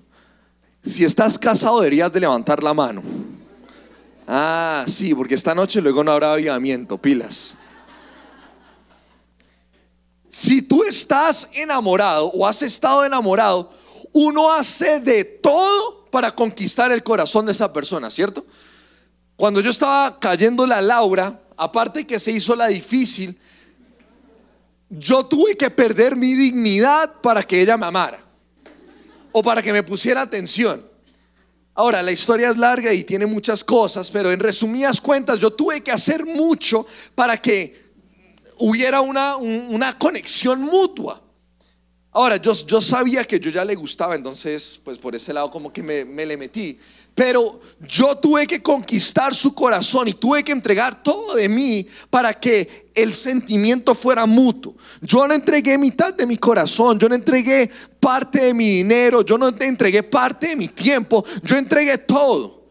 [0.85, 3.03] Si estás casado deberías de levantar la mano.
[4.27, 7.57] Ah, sí, porque esta noche luego no habrá avivamiento, pilas.
[10.31, 13.69] Si tú estás enamorado o has estado enamorado,
[14.13, 18.47] uno hace de todo para conquistar el corazón de esa persona, ¿cierto?
[19.37, 23.39] Cuando yo estaba cayendo la Laura, aparte que se hizo la difícil,
[24.89, 28.30] yo tuve que perder mi dignidad para que ella me amara
[29.33, 30.85] o para que me pusiera atención.
[31.75, 35.83] Ahora, la historia es larga y tiene muchas cosas, pero en resumidas cuentas yo tuve
[35.83, 37.91] que hacer mucho para que
[38.59, 41.23] hubiera una, una conexión mutua.
[42.13, 45.73] Ahora, yo, yo sabía que yo ya le gustaba, entonces, pues por ese lado como
[45.73, 46.79] que me, me le metí.
[47.21, 52.33] Pero yo tuve que conquistar su corazón y tuve que entregar todo de mí para
[52.33, 54.75] que el sentimiento fuera mutuo.
[55.03, 59.37] Yo no entregué mitad de mi corazón, yo no entregué parte de mi dinero, yo
[59.37, 62.71] no entregué parte de mi tiempo, yo entregué todo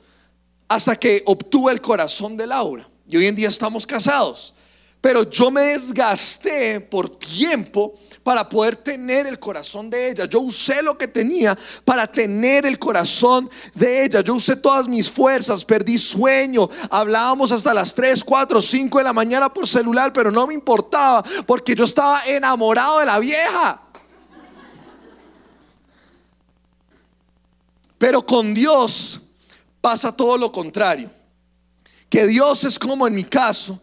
[0.67, 2.89] hasta que obtuve el corazón de Laura.
[3.07, 4.55] Y hoy en día estamos casados.
[5.01, 10.25] Pero yo me desgasté por tiempo para poder tener el corazón de ella.
[10.25, 14.19] Yo usé lo que tenía para tener el corazón de ella.
[14.19, 16.69] Yo usé todas mis fuerzas, perdí sueño.
[16.89, 21.23] Hablábamos hasta las 3, 4, 5 de la mañana por celular, pero no me importaba
[21.47, 23.81] porque yo estaba enamorado de la vieja.
[27.97, 29.21] Pero con Dios
[29.79, 31.09] pasa todo lo contrario.
[32.09, 33.79] Que Dios es como en mi caso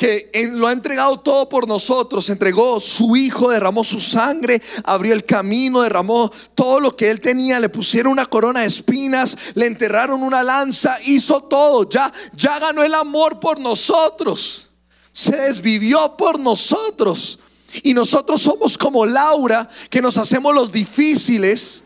[0.00, 5.26] que lo ha entregado todo por nosotros, entregó su hijo, derramó su sangre, abrió el
[5.26, 10.22] camino, derramó todo lo que él tenía, le pusieron una corona de espinas, le enterraron
[10.22, 14.70] una lanza, hizo todo, ya ya ganó el amor por nosotros.
[15.12, 17.38] Se desvivió por nosotros.
[17.82, 21.84] Y nosotros somos como Laura, que nos hacemos los difíciles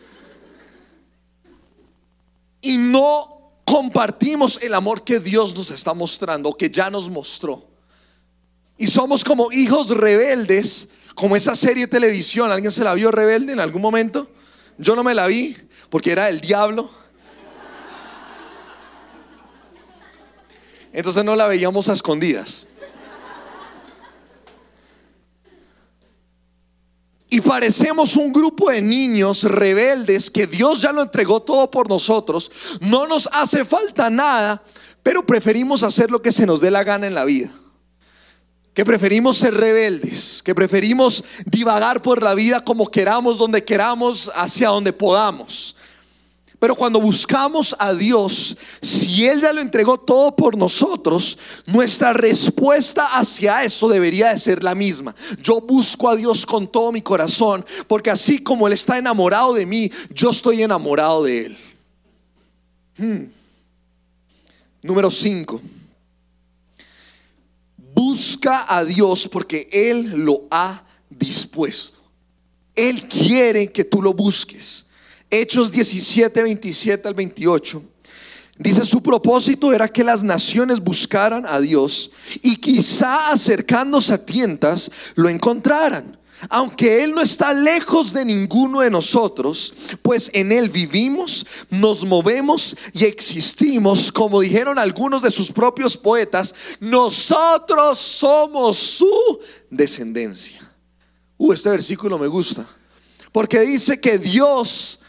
[2.61, 7.74] y no compartimos el amor que Dios nos está mostrando, que ya nos mostró.
[8.77, 13.53] Y somos como hijos rebeldes Como esa serie de televisión, ¿alguien se la vio rebelde
[13.53, 14.29] en algún momento?
[14.79, 15.57] Yo no me la vi
[15.89, 16.91] porque era del diablo.
[20.93, 22.67] Entonces no la veíamos a escondidas.
[27.29, 32.51] Y parecemos un grupo de niños rebeldes que Dios ya lo entregó todo por nosotros.
[32.81, 34.63] No nos hace falta nada,
[35.03, 37.51] pero preferimos hacer lo que se nos dé la gana en la vida.
[38.75, 44.69] Que preferimos ser rebeldes, que preferimos divagar por la vida como queramos, donde queramos, hacia
[44.69, 45.77] donde podamos.
[46.65, 53.05] Pero cuando buscamos a Dios, si Él ya lo entregó todo por nosotros, nuestra respuesta
[53.19, 55.15] hacia eso debería de ser la misma.
[55.43, 59.67] Yo busco a Dios con todo mi corazón, porque así como Él está enamorado de
[59.67, 61.59] mí, yo estoy enamorado de Él.
[62.97, 63.25] Hmm.
[64.81, 65.61] Número 5.
[67.95, 72.01] Busca a Dios porque Él lo ha dispuesto.
[72.75, 74.87] Él quiere que tú lo busques.
[75.31, 77.83] Hechos 17, 27 al 28.
[78.59, 82.11] Dice, su propósito era que las naciones buscaran a Dios
[82.43, 86.19] y quizá acercándose a tientas lo encontraran.
[86.49, 89.73] Aunque Él no está lejos de ninguno de nosotros,
[90.03, 96.55] pues en Él vivimos, nos movemos y existimos, como dijeron algunos de sus propios poetas,
[96.81, 99.41] nosotros somos su
[99.71, 100.61] descendencia.
[101.37, 102.67] Uh, este versículo me gusta,
[103.33, 105.01] porque dice que Dios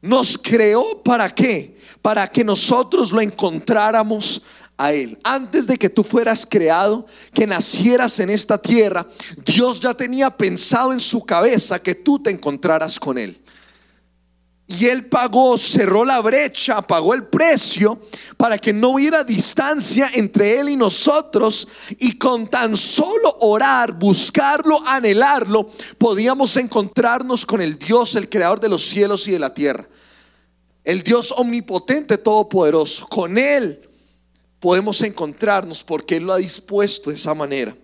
[0.00, 1.76] nos creó para qué?
[2.00, 4.42] Para que nosotros lo encontráramos
[4.76, 5.18] a Él.
[5.24, 9.06] Antes de que tú fueras creado, que nacieras en esta tierra,
[9.44, 13.40] Dios ya tenía pensado en su cabeza que tú te encontraras con Él.
[14.68, 18.00] Y Él pagó, cerró la brecha, pagó el precio
[18.36, 21.68] para que no hubiera distancia entre Él y nosotros.
[21.98, 28.68] Y con tan solo orar, buscarlo, anhelarlo, podíamos encontrarnos con el Dios, el creador de
[28.68, 29.88] los cielos y de la tierra.
[30.82, 33.06] El Dios omnipotente, todopoderoso.
[33.06, 33.85] Con Él
[34.60, 37.76] podemos encontrarnos porque Él lo ha dispuesto de esa manera.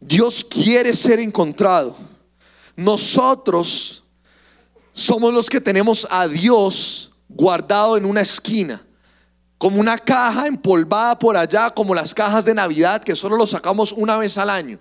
[0.00, 1.96] Dios quiere ser encontrado.
[2.74, 4.02] Nosotros
[4.92, 8.84] somos los que tenemos a Dios guardado en una esquina,
[9.58, 13.92] como una caja empolvada por allá, como las cajas de Navidad que solo lo sacamos
[13.92, 14.78] una vez al año.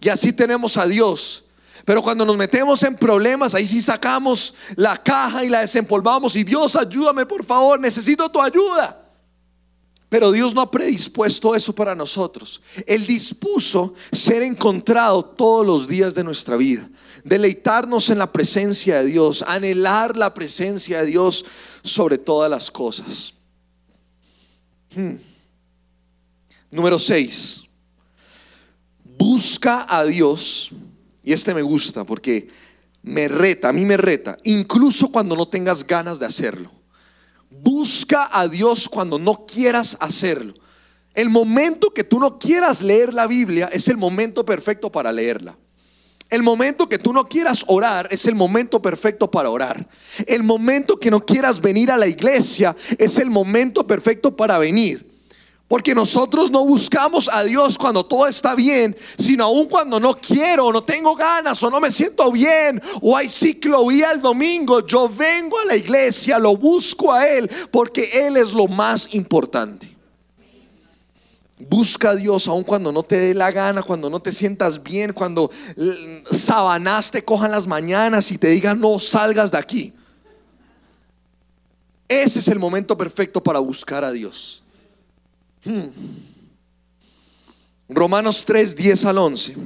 [0.00, 1.44] Y así tenemos a Dios.
[1.84, 6.44] Pero cuando nos metemos en problemas, ahí sí sacamos la caja y la desempolvamos y
[6.44, 9.01] Dios ayúdame por favor, necesito tu ayuda.
[10.12, 12.60] Pero Dios no ha predispuesto eso para nosotros.
[12.86, 16.86] Él dispuso ser encontrado todos los días de nuestra vida.
[17.24, 21.46] Deleitarnos en la presencia de Dios, anhelar la presencia de Dios
[21.82, 23.32] sobre todas las cosas.
[24.94, 25.14] Hmm.
[26.70, 27.62] Número 6.
[29.16, 30.72] Busca a Dios.
[31.24, 32.50] Y este me gusta porque
[33.00, 36.81] me reta, a mí me reta, incluso cuando no tengas ganas de hacerlo.
[37.60, 40.54] Busca a Dios cuando no quieras hacerlo.
[41.14, 45.56] El momento que tú no quieras leer la Biblia es el momento perfecto para leerla.
[46.30, 49.86] El momento que tú no quieras orar es el momento perfecto para orar.
[50.26, 55.11] El momento que no quieras venir a la iglesia es el momento perfecto para venir.
[55.72, 60.70] Porque nosotros no buscamos a Dios cuando todo está bien, sino aún cuando no quiero,
[60.70, 65.58] no tengo ganas o no me siento bien, o hay ciclovía el domingo, yo vengo
[65.58, 69.96] a la iglesia, lo busco a Él, porque Él es lo más importante.
[71.58, 75.14] Busca a Dios aun cuando no te dé la gana, cuando no te sientas bien,
[75.14, 75.50] cuando
[76.30, 79.94] sabanas te cojan las mañanas y te digan no salgas de aquí.
[82.06, 84.61] Ese es el momento perfecto para buscar a Dios.
[85.64, 85.88] Hmm.
[87.88, 89.56] Romanos 3, 10 al 11.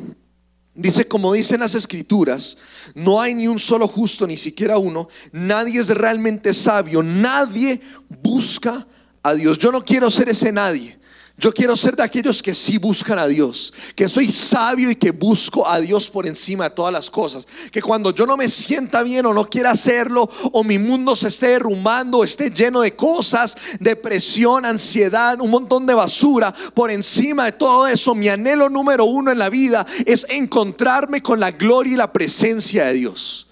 [0.75, 2.59] Dice, como dicen las escrituras,
[2.95, 5.09] no hay ni un solo justo, ni siquiera uno.
[5.33, 7.03] Nadie es realmente sabio.
[7.03, 7.81] Nadie
[8.23, 8.87] busca
[9.23, 9.59] a Dios.
[9.59, 10.96] Yo no quiero ser ese nadie.
[11.39, 15.11] Yo quiero ser de aquellos que sí buscan a Dios, que soy sabio y que
[15.11, 17.47] busco a Dios por encima de todas las cosas.
[17.70, 21.28] Que cuando yo no me sienta bien o no quiera hacerlo, o mi mundo se
[21.28, 27.53] esté derrumbando, esté lleno de cosas, depresión, ansiedad, un montón de basura, por encima de
[27.53, 31.97] todo eso, mi anhelo número uno en la vida es encontrarme con la gloria y
[31.97, 33.49] la presencia de Dios.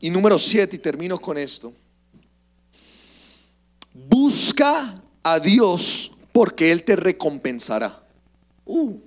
[0.00, 1.72] Y número siete, y termino con esto.
[3.94, 7.98] Busca a Dios porque Él te recompensará.
[8.66, 8.98] Uh.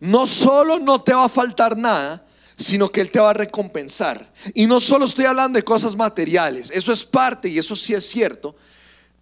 [0.00, 2.24] no solo no te va a faltar nada,
[2.56, 4.32] sino que Él te va a recompensar.
[4.54, 8.08] Y no solo estoy hablando de cosas materiales, eso es parte y eso sí es
[8.08, 8.56] cierto,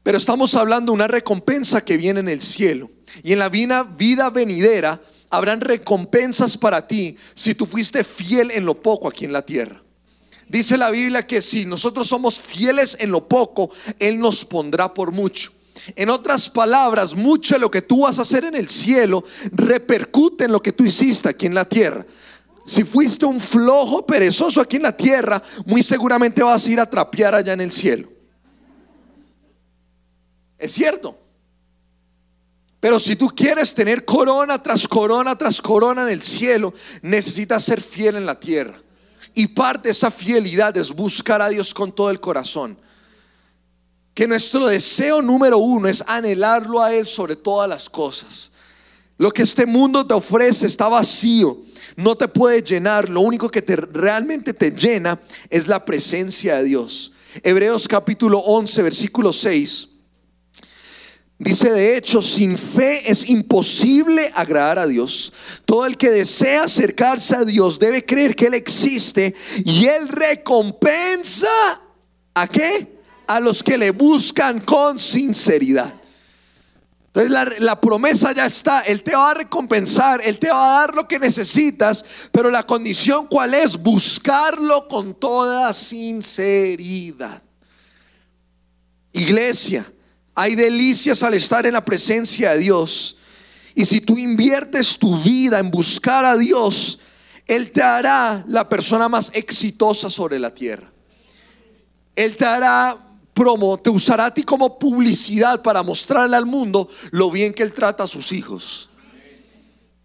[0.05, 2.93] pero estamos hablando de una recompensa que viene en el cielo.
[3.25, 8.65] Y en la vida, vida venidera habrán recompensas para ti si tú fuiste fiel en
[8.65, 9.83] lo poco aquí en la tierra.
[10.47, 15.11] Dice la Biblia que si nosotros somos fieles en lo poco, Él nos pondrá por
[15.11, 15.56] mucho.
[15.95, 20.45] En otras palabras, mucho de lo que tú vas a hacer en el cielo repercute
[20.45, 22.05] en lo que tú hiciste aquí en la tierra.
[22.67, 26.91] Si fuiste un flojo, perezoso aquí en la tierra, muy seguramente vas a ir a
[26.91, 28.09] trapear allá en el cielo.
[30.59, 31.17] Es cierto.
[32.81, 37.81] Pero si tú quieres tener corona tras corona tras corona en el cielo, necesitas ser
[37.81, 38.81] fiel en la tierra.
[39.35, 42.79] Y parte de esa fidelidad es buscar a Dios con todo el corazón.
[44.17, 48.51] Que nuestro deseo número uno es anhelarlo a Él sobre todas las cosas.
[49.19, 51.59] Lo que este mundo te ofrece está vacío,
[51.97, 53.11] no te puede llenar.
[53.11, 57.13] Lo único que te, realmente te llena es la presencia de Dios.
[57.43, 59.89] Hebreos capítulo 11, versículo 6.
[61.39, 65.31] Dice, de hecho, sin fe es imposible agradar a Dios.
[65.67, 71.49] Todo el que desea acercarse a Dios debe creer que Él existe y Él recompensa
[72.33, 72.96] a qué?
[73.27, 76.01] A los que le buscan con sinceridad.
[77.09, 80.81] Entonces la, la, promesa ya está, Él te va a recompensar, Él te va a
[80.81, 83.77] dar lo que necesitas, pero la condición cuál es?
[83.77, 87.43] Buscarlo con toda sinceridad.
[89.13, 89.91] Iglesia,
[90.35, 93.17] hay delicias al estar en la presencia de Dios.
[93.75, 96.99] Y si tú inviertes tu vida en buscar a Dios,
[97.47, 100.93] Él te hará la persona más exitosa sobre la tierra.
[102.15, 103.06] Él te hará
[103.37, 107.73] promo, te usará a ti como publicidad para mostrarle al mundo lo bien que Él
[107.75, 108.89] trata a sus hijos.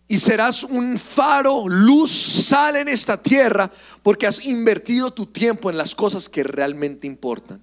[0.09, 3.71] Y serás un faro, luz, sal en esta tierra
[4.03, 7.61] porque has invertido tu tiempo en las cosas que realmente importan.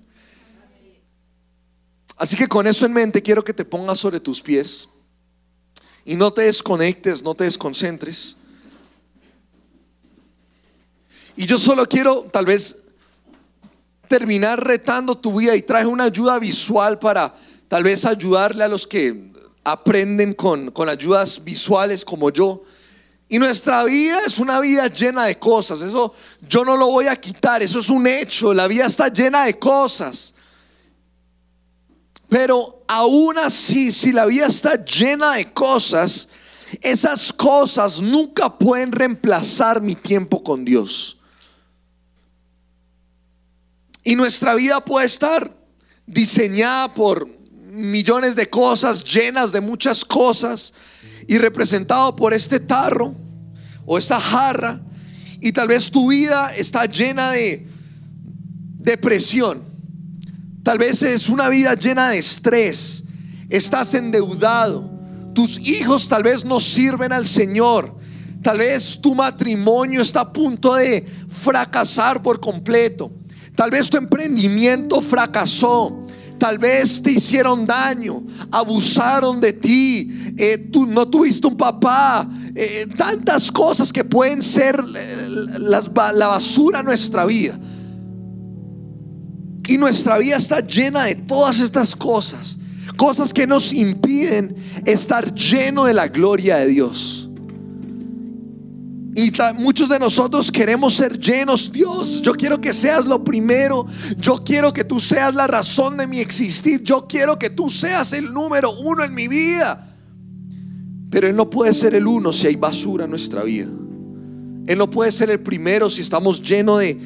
[2.16, 4.88] Así que con eso en mente quiero que te pongas sobre tus pies
[6.02, 8.38] y no te desconectes, no te desconcentres.
[11.36, 12.84] Y yo solo quiero tal vez
[14.08, 17.34] terminar retando tu vida y traje una ayuda visual para
[17.68, 19.30] tal vez ayudarle a los que
[19.62, 22.62] aprenden con, con ayudas visuales como yo.
[23.28, 25.82] Y nuestra vida es una vida llena de cosas.
[25.82, 26.14] Eso
[26.48, 27.62] yo no lo voy a quitar.
[27.62, 28.54] Eso es un hecho.
[28.54, 30.34] La vida está llena de cosas.
[32.28, 36.30] Pero aún así, si la vida está llena de cosas,
[36.80, 41.17] esas cosas nunca pueden reemplazar mi tiempo con Dios.
[44.04, 45.56] Y nuestra vida puede estar
[46.06, 47.28] diseñada por
[47.70, 50.74] millones de cosas, llenas de muchas cosas,
[51.26, 53.14] y representado por este tarro
[53.84, 54.80] o esta jarra,
[55.40, 57.66] y tal vez tu vida está llena de
[58.78, 59.68] depresión
[60.68, 63.02] Tal vez es una vida llena de estrés.
[63.48, 64.90] Estás endeudado.
[65.34, 67.96] Tus hijos tal vez no sirven al Señor.
[68.42, 73.10] Tal vez tu matrimonio está a punto de fracasar por completo.
[73.58, 76.06] Tal vez tu emprendimiento fracasó.
[76.38, 82.86] Tal vez te hicieron daño, abusaron de ti, eh, tú no tuviste un papá, eh,
[82.96, 87.58] tantas cosas que pueden ser eh, la basura en nuestra vida.
[89.66, 92.58] Y nuestra vida está llena de todas estas cosas.
[92.96, 94.54] Cosas que nos impiden
[94.84, 97.27] estar lleno de la gloria de Dios.
[99.18, 101.72] Y muchos de nosotros queremos ser llenos.
[101.72, 103.84] Dios, yo quiero que seas lo primero.
[104.16, 106.84] Yo quiero que tú seas la razón de mi existir.
[106.84, 109.92] Yo quiero que tú seas el número uno en mi vida.
[111.10, 113.66] Pero Él no puede ser el uno si hay basura en nuestra vida.
[114.68, 116.96] Él no puede ser el primero si estamos llenos de,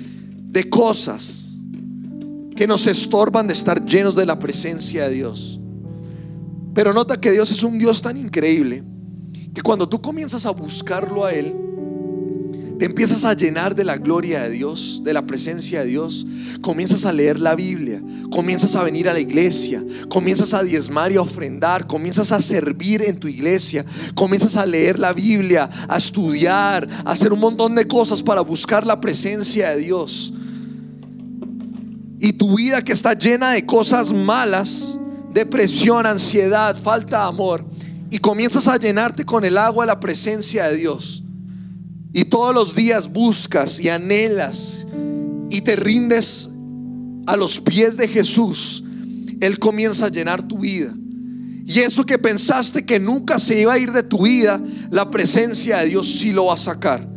[0.51, 1.57] de cosas
[2.55, 5.59] que nos estorban de estar llenos de la presencia de Dios.
[6.75, 8.85] Pero nota que Dios es un Dios tan increíble
[9.55, 11.72] que cuando tú comienzas a buscarlo a Él,
[12.83, 16.27] te empiezas a llenar de la gloria de Dios, de la presencia de Dios,
[16.63, 21.17] comienzas a leer la Biblia, comienzas a venir a la iglesia, comienzas a diezmar y
[21.17, 26.89] a ofrendar, comienzas a servir en tu iglesia, comienzas a leer la Biblia, a estudiar,
[27.05, 30.35] a hacer un montón de cosas para buscar la presencia de Dios.
[32.19, 34.99] Y tu vida que está llena de cosas malas,
[35.33, 37.65] depresión, ansiedad, falta de amor,
[38.11, 41.23] y comienzas a llenarte con el agua de la presencia de Dios,
[42.13, 44.87] y todos los días buscas y anhelas
[45.51, 46.51] y te rindes
[47.27, 48.85] a los pies de Jesús,
[49.41, 50.95] Él comienza a llenar tu vida.
[51.65, 54.61] Y eso que pensaste que nunca se iba a ir de tu vida,
[54.91, 57.09] la presencia de Dios sí lo va a sacar.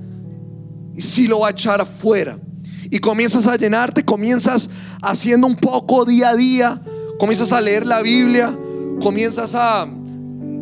[0.96, 2.40] Y sí lo va a echar afuera
[2.90, 4.70] y comienzas a llenarte, comienzas
[5.02, 6.82] haciendo un poco día a día,
[7.20, 8.58] comienzas a leer la Biblia,
[9.02, 9.88] comienzas a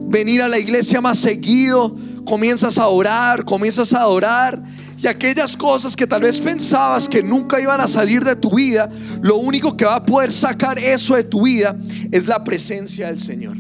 [0.07, 1.95] venir a la iglesia más seguido,
[2.25, 4.61] comienzas a orar, comienzas a adorar
[5.03, 8.89] y aquellas cosas que tal vez pensabas que nunca iban a salir de tu vida,
[9.21, 11.77] lo único que va a poder sacar eso de tu vida
[12.09, 13.57] es la presencia del Señor.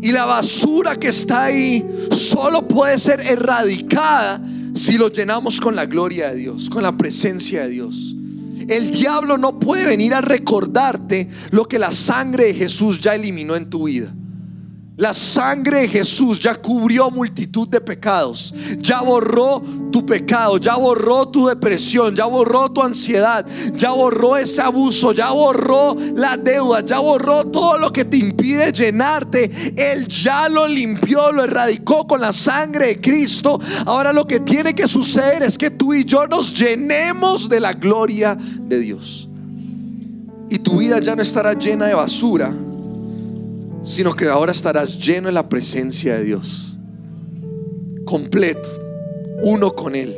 [0.00, 4.40] Y la basura que está ahí solo puede ser erradicada
[4.74, 8.16] si lo llenamos con la gloria de Dios, con la presencia de Dios.
[8.68, 13.54] El diablo no puede venir a recordarte lo que la sangre de Jesús ya eliminó
[13.54, 14.14] en tu vida.
[14.98, 21.28] La sangre de Jesús ya cubrió multitud de pecados, ya borró tu pecado, ya borró
[21.28, 23.44] tu depresión, ya borró tu ansiedad,
[23.74, 28.72] ya borró ese abuso, ya borró la deuda, ya borró todo lo que te impide
[28.72, 29.74] llenarte.
[29.76, 33.60] Él ya lo limpió, lo erradicó con la sangre de Cristo.
[33.84, 37.74] Ahora lo que tiene que suceder es que tú y yo nos llenemos de la
[37.74, 39.28] gloria de Dios.
[40.48, 42.54] Y tu vida ya no estará llena de basura
[43.86, 46.76] sino que ahora estarás lleno de la presencia de Dios,
[48.04, 48.68] completo,
[49.42, 50.14] uno con Él.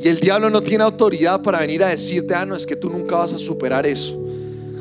[0.00, 2.88] Y el diablo no tiene autoridad para venir a decirte, ah, no, es que tú
[2.88, 4.18] nunca vas a superar eso.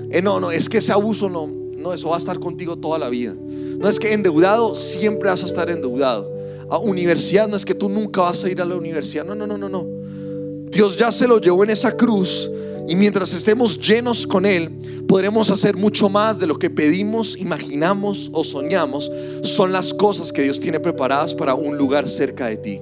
[0.10, 2.98] Eh, no, no, es que ese abuso no, no, eso va a estar contigo toda
[2.98, 3.36] la vida.
[3.36, 6.34] No es que endeudado siempre vas a estar endeudado.
[6.70, 9.26] A universidad no es que tú nunca vas a ir a la universidad.
[9.26, 9.86] No, no, no, no, no.
[10.72, 12.50] Dios ya se lo llevó en esa cruz
[12.88, 18.30] y mientras estemos llenos con Él, podremos hacer mucho más de lo que pedimos, imaginamos
[18.34, 19.12] o soñamos.
[19.44, 22.82] Son las cosas que Dios tiene preparadas para un lugar cerca de ti.